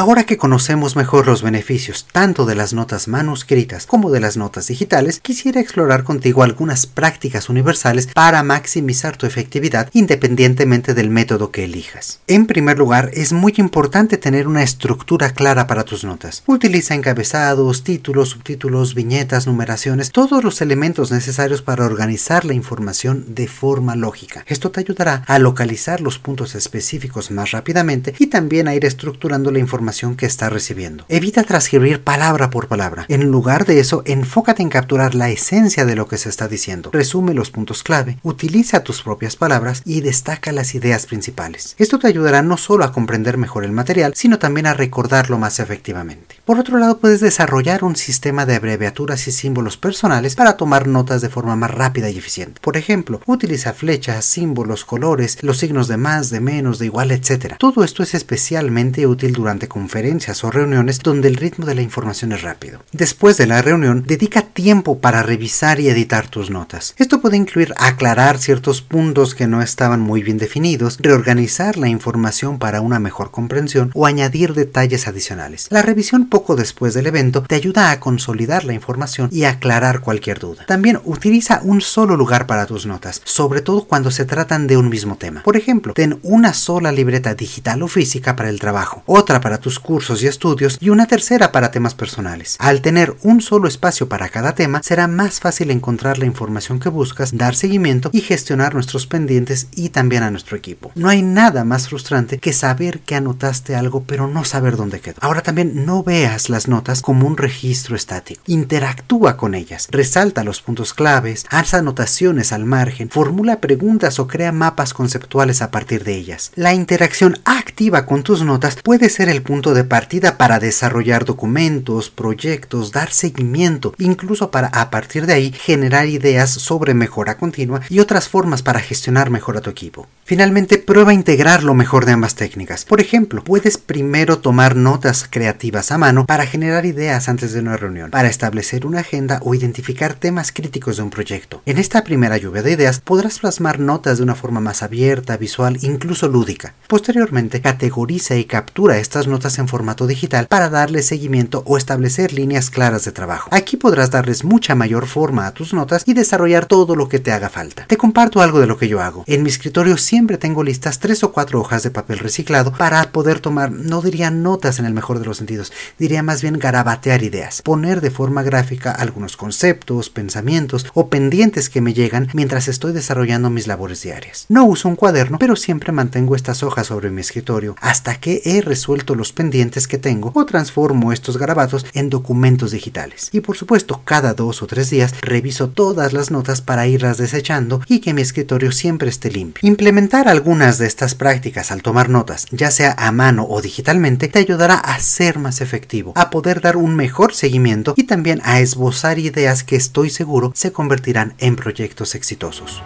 Ahora 0.00 0.24
que 0.24 0.38
conocemos 0.38 0.96
mejor 0.96 1.26
los 1.26 1.42
beneficios 1.42 2.06
tanto 2.10 2.46
de 2.46 2.54
las 2.54 2.72
notas 2.72 3.06
manuscritas 3.06 3.84
como 3.84 4.10
de 4.10 4.18
las 4.18 4.38
notas 4.38 4.68
digitales, 4.68 5.20
quisiera 5.20 5.60
explorar 5.60 6.04
contigo 6.04 6.42
algunas 6.42 6.86
prácticas 6.86 7.50
universales 7.50 8.06
para 8.14 8.42
maximizar 8.42 9.18
tu 9.18 9.26
efectividad 9.26 9.90
independientemente 9.92 10.94
del 10.94 11.10
método 11.10 11.50
que 11.50 11.64
elijas. 11.64 12.20
En 12.28 12.46
primer 12.46 12.78
lugar, 12.78 13.10
es 13.12 13.34
muy 13.34 13.52
importante 13.58 14.16
tener 14.16 14.48
una 14.48 14.62
estructura 14.62 15.34
clara 15.34 15.66
para 15.66 15.84
tus 15.84 16.02
notas. 16.02 16.44
Utiliza 16.46 16.94
encabezados, 16.94 17.84
títulos, 17.84 18.30
subtítulos, 18.30 18.94
viñetas, 18.94 19.46
numeraciones, 19.46 20.12
todos 20.12 20.42
los 20.42 20.62
elementos 20.62 21.10
necesarios 21.10 21.60
para 21.60 21.84
organizar 21.84 22.46
la 22.46 22.54
información 22.54 23.34
de 23.34 23.48
forma 23.48 23.96
lógica. 23.96 24.46
Esto 24.46 24.70
te 24.70 24.80
ayudará 24.80 25.24
a 25.26 25.38
localizar 25.38 26.00
los 26.00 26.18
puntos 26.18 26.54
específicos 26.54 27.30
más 27.30 27.50
rápidamente 27.50 28.14
y 28.18 28.28
también 28.28 28.66
a 28.66 28.74
ir 28.74 28.86
estructurando 28.86 29.50
la 29.50 29.58
información 29.58 29.89
que 29.90 30.26
está 30.26 30.48
recibiendo. 30.48 31.04
Evita 31.08 31.42
transcribir 31.42 32.04
palabra 32.04 32.48
por 32.48 32.68
palabra. 32.68 33.06
En 33.08 33.30
lugar 33.30 33.66
de 33.66 33.80
eso, 33.80 34.02
enfócate 34.06 34.62
en 34.62 34.68
capturar 34.68 35.16
la 35.16 35.30
esencia 35.30 35.84
de 35.84 35.96
lo 35.96 36.06
que 36.06 36.16
se 36.16 36.28
está 36.28 36.46
diciendo. 36.46 36.90
Resume 36.92 37.34
los 37.34 37.50
puntos 37.50 37.82
clave, 37.82 38.18
utiliza 38.22 38.84
tus 38.84 39.02
propias 39.02 39.34
palabras 39.34 39.82
y 39.84 40.00
destaca 40.00 40.52
las 40.52 40.74
ideas 40.76 41.06
principales. 41.06 41.74
Esto 41.78 41.98
te 41.98 42.06
ayudará 42.06 42.42
no 42.42 42.56
solo 42.56 42.84
a 42.84 42.92
comprender 42.92 43.36
mejor 43.36 43.64
el 43.64 43.72
material, 43.72 44.12
sino 44.14 44.38
también 44.38 44.66
a 44.66 44.74
recordarlo 44.74 45.38
más 45.38 45.58
efectivamente. 45.58 46.36
Por 46.44 46.58
otro 46.60 46.78
lado, 46.78 46.98
puedes 46.98 47.20
desarrollar 47.20 47.82
un 47.82 47.96
sistema 47.96 48.46
de 48.46 48.54
abreviaturas 48.54 49.26
y 49.26 49.32
símbolos 49.32 49.76
personales 49.76 50.36
para 50.36 50.56
tomar 50.56 50.86
notas 50.86 51.20
de 51.20 51.28
forma 51.28 51.56
más 51.56 51.72
rápida 51.72 52.10
y 52.10 52.18
eficiente. 52.18 52.60
Por 52.60 52.76
ejemplo, 52.76 53.20
utiliza 53.26 53.72
flechas, 53.72 54.24
símbolos, 54.24 54.84
colores, 54.84 55.38
los 55.42 55.58
signos 55.58 55.88
de 55.88 55.96
más, 55.96 56.30
de 56.30 56.40
menos, 56.40 56.78
de 56.78 56.86
igual, 56.86 57.10
etc. 57.10 57.56
Todo 57.58 57.82
esto 57.82 58.02
es 58.02 58.14
especialmente 58.14 59.06
útil 59.06 59.32
durante 59.32 59.68
conferencias 59.70 60.44
o 60.44 60.50
reuniones 60.50 60.98
donde 60.98 61.28
el 61.28 61.36
ritmo 61.36 61.64
de 61.64 61.74
la 61.74 61.80
información 61.80 62.32
es 62.32 62.42
rápido. 62.42 62.82
Después 62.92 63.38
de 63.38 63.46
la 63.46 63.62
reunión, 63.62 64.04
dedica 64.06 64.42
tiempo 64.42 64.98
para 64.98 65.22
revisar 65.22 65.80
y 65.80 65.88
editar 65.88 66.28
tus 66.28 66.50
notas. 66.50 66.94
Esto 66.98 67.22
puede 67.22 67.38
incluir 67.38 67.72
aclarar 67.78 68.36
ciertos 68.36 68.82
puntos 68.82 69.34
que 69.34 69.46
no 69.46 69.62
estaban 69.62 70.00
muy 70.00 70.22
bien 70.22 70.36
definidos, 70.36 70.98
reorganizar 71.00 71.78
la 71.78 71.88
información 71.88 72.58
para 72.58 72.82
una 72.82 72.98
mejor 72.98 73.30
comprensión 73.30 73.90
o 73.94 74.04
añadir 74.04 74.52
detalles 74.52 75.08
adicionales. 75.08 75.68
La 75.70 75.80
revisión 75.80 76.28
poco 76.28 76.56
después 76.56 76.92
del 76.92 77.06
evento 77.06 77.42
te 77.42 77.54
ayuda 77.54 77.90
a 77.92 78.00
consolidar 78.00 78.64
la 78.64 78.74
información 78.74 79.30
y 79.32 79.44
aclarar 79.44 80.00
cualquier 80.00 80.40
duda. 80.40 80.66
También 80.66 81.00
utiliza 81.04 81.60
un 81.62 81.80
solo 81.80 82.16
lugar 82.16 82.46
para 82.46 82.66
tus 82.66 82.86
notas, 82.86 83.22
sobre 83.24 83.62
todo 83.62 83.84
cuando 83.84 84.10
se 84.10 84.24
tratan 84.24 84.66
de 84.66 84.76
un 84.76 84.88
mismo 84.88 85.16
tema. 85.16 85.42
Por 85.44 85.56
ejemplo, 85.56 85.94
ten 85.94 86.18
una 86.22 86.52
sola 86.52 86.92
libreta 86.92 87.34
digital 87.34 87.82
o 87.82 87.88
física 87.88 88.36
para 88.36 88.50
el 88.50 88.58
trabajo, 88.58 89.02
otra 89.06 89.40
para 89.40 89.58
tus 89.60 89.78
cursos 89.78 90.22
y 90.22 90.26
estudios 90.26 90.78
y 90.80 90.88
una 90.88 91.06
tercera 91.06 91.52
para 91.52 91.70
temas 91.70 91.94
personales. 91.94 92.56
Al 92.58 92.80
tener 92.80 93.16
un 93.22 93.40
solo 93.40 93.68
espacio 93.68 94.08
para 94.08 94.28
cada 94.28 94.54
tema, 94.54 94.80
será 94.82 95.06
más 95.06 95.40
fácil 95.40 95.70
encontrar 95.70 96.18
la 96.18 96.26
información 96.26 96.80
que 96.80 96.88
buscas, 96.88 97.36
dar 97.36 97.54
seguimiento 97.54 98.10
y 98.12 98.20
gestionar 98.20 98.74
nuestros 98.74 99.06
pendientes 99.06 99.68
y 99.74 99.90
también 99.90 100.22
a 100.22 100.30
nuestro 100.30 100.56
equipo. 100.56 100.92
No 100.94 101.08
hay 101.08 101.22
nada 101.22 101.64
más 101.64 101.88
frustrante 101.88 102.38
que 102.38 102.52
saber 102.52 103.00
que 103.00 103.14
anotaste 103.14 103.74
algo 103.74 104.04
pero 104.06 104.26
no 104.26 104.44
saber 104.44 104.76
dónde 104.76 105.00
quedó. 105.00 105.16
Ahora 105.20 105.42
también 105.42 105.84
no 105.84 106.02
veas 106.02 106.48
las 106.48 106.68
notas 106.68 107.02
como 107.02 107.26
un 107.26 107.36
registro 107.36 107.96
estático. 107.96 108.42
Interactúa 108.46 109.36
con 109.36 109.54
ellas, 109.54 109.88
resalta 109.90 110.44
los 110.44 110.62
puntos 110.62 110.94
claves, 110.94 111.46
haz 111.50 111.74
anotaciones 111.74 112.52
al 112.52 112.64
margen, 112.64 113.10
formula 113.10 113.60
preguntas 113.60 114.18
o 114.18 114.26
crea 114.26 114.52
mapas 114.52 114.94
conceptuales 114.94 115.62
a 115.62 115.70
partir 115.70 116.04
de 116.04 116.16
ellas. 116.16 116.52
La 116.54 116.74
interacción 116.74 117.38
activa 117.44 118.06
con 118.06 118.22
tus 118.22 118.42
notas 118.42 118.76
puede 118.82 119.08
ser 119.10 119.28
el 119.28 119.42
punto 119.50 119.74
de 119.74 119.82
partida 119.82 120.38
para 120.38 120.60
desarrollar 120.60 121.24
documentos, 121.24 122.08
proyectos, 122.08 122.92
dar 122.92 123.10
seguimiento, 123.10 123.92
incluso 123.98 124.52
para 124.52 124.68
a 124.68 124.90
partir 124.90 125.26
de 125.26 125.32
ahí 125.32 125.50
generar 125.50 126.06
ideas 126.06 126.50
sobre 126.50 126.94
mejora 126.94 127.36
continua 127.36 127.80
y 127.88 127.98
otras 127.98 128.28
formas 128.28 128.62
para 128.62 128.78
gestionar 128.78 129.28
mejor 129.28 129.56
a 129.56 129.60
tu 129.60 129.68
equipo. 129.68 130.06
Finalmente, 130.24 130.78
prueba 130.78 131.12
integrar 131.12 131.64
lo 131.64 131.74
mejor 131.74 132.06
de 132.06 132.12
ambas 132.12 132.36
técnicas. 132.36 132.84
Por 132.84 133.00
ejemplo, 133.00 133.42
puedes 133.42 133.76
primero 133.76 134.38
tomar 134.38 134.76
notas 134.76 135.26
creativas 135.28 135.90
a 135.90 135.98
mano 135.98 136.26
para 136.26 136.46
generar 136.46 136.86
ideas 136.86 137.28
antes 137.28 137.52
de 137.52 137.58
una 137.58 137.76
reunión, 137.76 138.12
para 138.12 138.28
establecer 138.28 138.86
una 138.86 139.00
agenda 139.00 139.40
o 139.42 139.56
identificar 139.56 140.14
temas 140.14 140.52
críticos 140.52 140.98
de 140.98 141.02
un 141.02 141.10
proyecto. 141.10 141.60
En 141.66 141.78
esta 141.78 142.04
primera 142.04 142.36
lluvia 142.36 142.62
de 142.62 142.70
ideas 142.70 143.00
podrás 143.00 143.40
plasmar 143.40 143.80
notas 143.80 144.18
de 144.18 144.22
una 144.22 144.36
forma 144.36 144.60
más 144.60 144.84
abierta, 144.84 145.36
visual, 145.36 145.76
incluso 145.82 146.28
lúdica. 146.28 146.74
Posteriormente, 146.86 147.60
categoriza 147.60 148.36
y 148.36 148.44
captura 148.44 148.98
estas 148.98 149.26
notas 149.26 149.39
en 149.40 149.68
formato 149.68 150.06
digital 150.06 150.46
para 150.46 150.68
darle 150.68 151.02
seguimiento 151.02 151.62
o 151.66 151.78
establecer 151.78 152.32
líneas 152.32 152.68
claras 152.68 153.04
de 153.04 153.12
trabajo. 153.12 153.48
Aquí 153.52 153.76
podrás 153.76 154.10
darles 154.10 154.44
mucha 154.44 154.74
mayor 154.74 155.06
forma 155.06 155.46
a 155.46 155.54
tus 155.54 155.72
notas 155.72 156.02
y 156.06 156.12
desarrollar 156.12 156.66
todo 156.66 156.94
lo 156.94 157.08
que 157.08 157.18
te 157.18 157.32
haga 157.32 157.48
falta. 157.48 157.86
Te 157.86 157.96
comparto 157.96 158.42
algo 158.42 158.60
de 158.60 158.66
lo 158.66 158.76
que 158.76 158.88
yo 158.88 159.00
hago. 159.00 159.24
En 159.26 159.42
mi 159.42 159.48
escritorio 159.48 159.96
siempre 159.96 160.36
tengo 160.36 160.62
listas 160.62 160.98
tres 160.98 161.24
o 161.24 161.32
cuatro 161.32 161.60
hojas 161.60 161.82
de 161.82 161.90
papel 161.90 162.18
reciclado 162.18 162.72
para 162.72 163.10
poder 163.12 163.40
tomar, 163.40 163.72
no 163.72 164.02
diría 164.02 164.30
notas 164.30 164.78
en 164.78 164.84
el 164.84 164.92
mejor 164.92 165.18
de 165.18 165.24
los 165.24 165.38
sentidos, 165.38 165.72
diría 165.98 166.22
más 166.22 166.42
bien 166.42 166.58
garabatear 166.58 167.22
ideas, 167.22 167.62
poner 167.62 168.00
de 168.00 168.10
forma 168.10 168.42
gráfica 168.42 168.92
algunos 168.92 169.36
conceptos, 169.36 170.10
pensamientos 170.10 170.86
o 170.92 171.08
pendientes 171.08 171.70
que 171.70 171.80
me 171.80 171.94
llegan 171.94 172.28
mientras 172.34 172.68
estoy 172.68 172.92
desarrollando 172.92 173.48
mis 173.48 173.66
labores 173.66 174.02
diarias. 174.02 174.46
No 174.48 174.64
uso 174.64 174.88
un 174.88 174.96
cuaderno, 174.96 175.38
pero 175.38 175.56
siempre 175.56 175.92
mantengo 175.92 176.36
estas 176.36 176.62
hojas 176.62 176.88
sobre 176.88 177.10
mi 177.10 177.20
escritorio 177.20 177.76
hasta 177.80 178.16
que 178.16 178.42
he 178.44 178.60
resuelto 178.60 179.14
los 179.14 179.29
pendientes 179.32 179.86
que 179.86 179.98
tengo 179.98 180.32
o 180.34 180.44
transformo 180.44 181.12
estos 181.12 181.36
garabatos 181.36 181.86
en 181.92 182.10
documentos 182.10 182.70
digitales. 182.70 183.28
Y 183.32 183.40
por 183.40 183.56
supuesto, 183.56 184.02
cada 184.04 184.34
dos 184.34 184.62
o 184.62 184.66
tres 184.66 184.90
días 184.90 185.14
reviso 185.20 185.68
todas 185.68 186.12
las 186.12 186.30
notas 186.30 186.60
para 186.60 186.86
irlas 186.86 187.18
desechando 187.18 187.80
y 187.86 188.00
que 188.00 188.14
mi 188.14 188.22
escritorio 188.22 188.72
siempre 188.72 189.08
esté 189.08 189.30
limpio. 189.30 189.66
Implementar 189.66 190.28
algunas 190.28 190.78
de 190.78 190.86
estas 190.86 191.14
prácticas 191.14 191.70
al 191.70 191.82
tomar 191.82 192.08
notas, 192.08 192.46
ya 192.50 192.70
sea 192.70 192.94
a 192.98 193.12
mano 193.12 193.46
o 193.48 193.60
digitalmente, 193.60 194.28
te 194.28 194.38
ayudará 194.38 194.74
a 194.74 194.98
ser 195.00 195.38
más 195.38 195.60
efectivo, 195.60 196.12
a 196.16 196.30
poder 196.30 196.60
dar 196.60 196.76
un 196.76 196.96
mejor 196.96 197.34
seguimiento 197.34 197.94
y 197.96 198.04
también 198.04 198.40
a 198.44 198.60
esbozar 198.60 199.18
ideas 199.18 199.64
que 199.64 199.76
estoy 199.76 200.10
seguro 200.10 200.52
se 200.54 200.72
convertirán 200.72 201.34
en 201.38 201.56
proyectos 201.56 202.14
exitosos. 202.14 202.82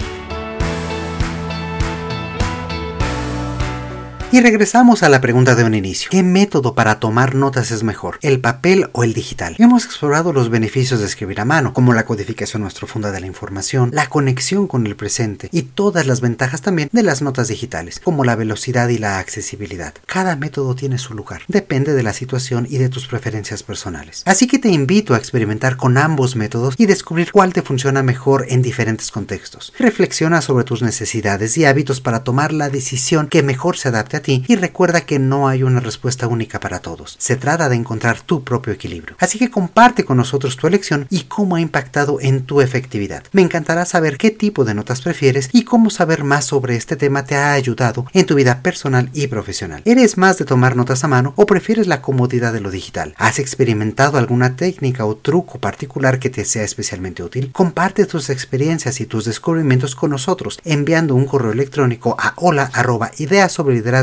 Y 4.34 4.40
regresamos 4.40 5.04
a 5.04 5.08
la 5.08 5.20
pregunta 5.20 5.54
de 5.54 5.62
un 5.62 5.74
inicio. 5.74 6.10
¿Qué 6.10 6.24
método 6.24 6.74
para 6.74 6.98
tomar 6.98 7.36
notas 7.36 7.70
es 7.70 7.84
mejor, 7.84 8.18
el 8.20 8.40
papel 8.40 8.90
o 8.90 9.04
el 9.04 9.14
digital? 9.14 9.54
Hemos 9.60 9.84
explorado 9.84 10.32
los 10.32 10.50
beneficios 10.50 10.98
de 10.98 11.06
escribir 11.06 11.38
a 11.38 11.44
mano, 11.44 11.72
como 11.72 11.92
la 11.92 12.04
codificación 12.04 12.64
más 12.64 12.74
profunda 12.74 13.12
de 13.12 13.20
la 13.20 13.28
información, 13.28 13.90
la 13.92 14.08
conexión 14.08 14.66
con 14.66 14.88
el 14.88 14.96
presente 14.96 15.48
y 15.52 15.62
todas 15.62 16.08
las 16.08 16.20
ventajas 16.20 16.62
también 16.62 16.88
de 16.90 17.04
las 17.04 17.22
notas 17.22 17.46
digitales, 17.46 18.00
como 18.02 18.24
la 18.24 18.34
velocidad 18.34 18.88
y 18.88 18.98
la 18.98 19.20
accesibilidad. 19.20 19.94
Cada 20.04 20.34
método 20.34 20.74
tiene 20.74 20.98
su 20.98 21.14
lugar, 21.14 21.42
depende 21.46 21.94
de 21.94 22.02
la 22.02 22.12
situación 22.12 22.66
y 22.68 22.78
de 22.78 22.88
tus 22.88 23.06
preferencias 23.06 23.62
personales. 23.62 24.24
Así 24.26 24.48
que 24.48 24.58
te 24.58 24.68
invito 24.68 25.14
a 25.14 25.18
experimentar 25.18 25.76
con 25.76 25.96
ambos 25.96 26.34
métodos 26.34 26.74
y 26.76 26.86
descubrir 26.86 27.30
cuál 27.30 27.52
te 27.52 27.62
funciona 27.62 28.02
mejor 28.02 28.46
en 28.48 28.62
diferentes 28.62 29.12
contextos. 29.12 29.72
Reflexiona 29.78 30.42
sobre 30.42 30.64
tus 30.64 30.82
necesidades 30.82 31.56
y 31.56 31.66
hábitos 31.66 32.00
para 32.00 32.24
tomar 32.24 32.52
la 32.52 32.68
decisión 32.68 33.28
que 33.28 33.44
mejor 33.44 33.76
se 33.76 33.90
adapte 33.90 34.16
a 34.16 34.23
ti 34.24 34.44
y 34.48 34.56
recuerda 34.56 35.02
que 35.02 35.20
no 35.20 35.46
hay 35.46 35.62
una 35.62 35.78
respuesta 35.78 36.26
única 36.26 36.58
para 36.58 36.80
todos. 36.80 37.14
Se 37.20 37.36
trata 37.36 37.68
de 37.68 37.76
encontrar 37.76 38.20
tu 38.20 38.42
propio 38.42 38.72
equilibrio. 38.72 39.16
Así 39.20 39.38
que 39.38 39.50
comparte 39.50 40.04
con 40.04 40.16
nosotros 40.16 40.56
tu 40.56 40.66
elección 40.66 41.06
y 41.10 41.22
cómo 41.22 41.54
ha 41.54 41.60
impactado 41.60 42.18
en 42.20 42.42
tu 42.42 42.60
efectividad. 42.60 43.22
Me 43.30 43.42
encantará 43.42 43.84
saber 43.84 44.18
qué 44.18 44.32
tipo 44.32 44.64
de 44.64 44.74
notas 44.74 45.02
prefieres 45.02 45.50
y 45.52 45.62
cómo 45.62 45.90
saber 45.90 46.24
más 46.24 46.46
sobre 46.46 46.74
este 46.74 46.96
tema 46.96 47.24
te 47.24 47.36
ha 47.36 47.52
ayudado 47.52 48.06
en 48.12 48.26
tu 48.26 48.34
vida 48.34 48.62
personal 48.62 49.10
y 49.12 49.28
profesional. 49.28 49.82
¿Eres 49.84 50.18
más 50.18 50.38
de 50.38 50.44
tomar 50.44 50.74
notas 50.74 51.04
a 51.04 51.08
mano 51.08 51.34
o 51.36 51.46
prefieres 51.46 51.86
la 51.86 52.02
comodidad 52.02 52.52
de 52.52 52.60
lo 52.60 52.70
digital? 52.70 53.14
¿Has 53.18 53.38
experimentado 53.38 54.18
alguna 54.18 54.56
técnica 54.56 55.04
o 55.04 55.16
truco 55.16 55.58
particular 55.58 56.18
que 56.18 56.30
te 56.30 56.44
sea 56.44 56.64
especialmente 56.64 57.22
útil? 57.22 57.52
Comparte 57.52 58.06
tus 58.06 58.30
experiencias 58.30 59.00
y 59.00 59.06
tus 59.06 59.26
descubrimientos 59.26 59.94
con 59.94 60.10
nosotros 60.10 60.58
enviando 60.64 61.14
un 61.14 61.26
correo 61.26 61.52
electrónico 61.52 62.16
a 62.18 62.34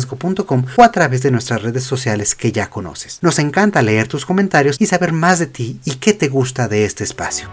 hola@ideasobreliderazgo.com 0.06 0.66
o 0.78 0.84
a 0.84 0.92
través 0.92 1.22
de 1.22 1.32
nuestras 1.32 1.62
redes 1.62 1.84
sociales 1.84 2.36
que 2.36 2.52
ya 2.52 2.70
conoces. 2.70 3.20
Nos 3.22 3.40
encanta 3.40 3.82
leer 3.82 4.08
tus 4.08 4.26
comentarios 4.26 4.78
y 4.80 4.86
saber 4.86 5.12
más 5.12 5.40
de 5.40 5.48
ti 5.48 5.80
y 5.86 5.96
qué 5.96 6.14
te 6.14 6.28
gusta 6.28 6.68
de 6.68 6.86
este 6.86 7.04
espacio. 7.04 7.50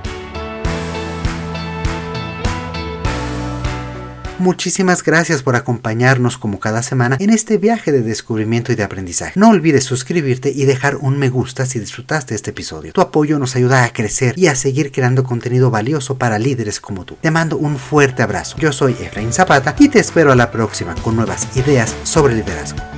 Muchísimas 4.38 5.02
gracias 5.02 5.42
por 5.42 5.56
acompañarnos 5.56 6.38
como 6.38 6.60
cada 6.60 6.82
semana 6.82 7.16
en 7.18 7.30
este 7.30 7.58
viaje 7.58 7.90
de 7.90 8.02
descubrimiento 8.02 8.72
y 8.72 8.76
de 8.76 8.84
aprendizaje. 8.84 9.32
No 9.38 9.48
olvides 9.48 9.84
suscribirte 9.84 10.52
y 10.54 10.64
dejar 10.64 10.96
un 10.96 11.18
me 11.18 11.28
gusta 11.28 11.66
si 11.66 11.80
disfrutaste 11.80 12.34
este 12.34 12.50
episodio. 12.50 12.92
Tu 12.92 13.00
apoyo 13.00 13.38
nos 13.38 13.56
ayuda 13.56 13.84
a 13.84 13.92
crecer 13.92 14.38
y 14.38 14.46
a 14.46 14.54
seguir 14.54 14.92
creando 14.92 15.24
contenido 15.24 15.70
valioso 15.70 16.18
para 16.18 16.38
líderes 16.38 16.80
como 16.80 17.04
tú. 17.04 17.16
Te 17.20 17.30
mando 17.30 17.56
un 17.56 17.78
fuerte 17.78 18.22
abrazo. 18.22 18.56
Yo 18.58 18.72
soy 18.72 18.92
Efraín 18.92 19.32
Zapata 19.32 19.74
y 19.78 19.88
te 19.88 19.98
espero 19.98 20.30
a 20.30 20.36
la 20.36 20.50
próxima 20.50 20.94
con 21.02 21.16
nuevas 21.16 21.48
ideas 21.56 21.94
sobre 22.04 22.36
liderazgo. 22.36 22.97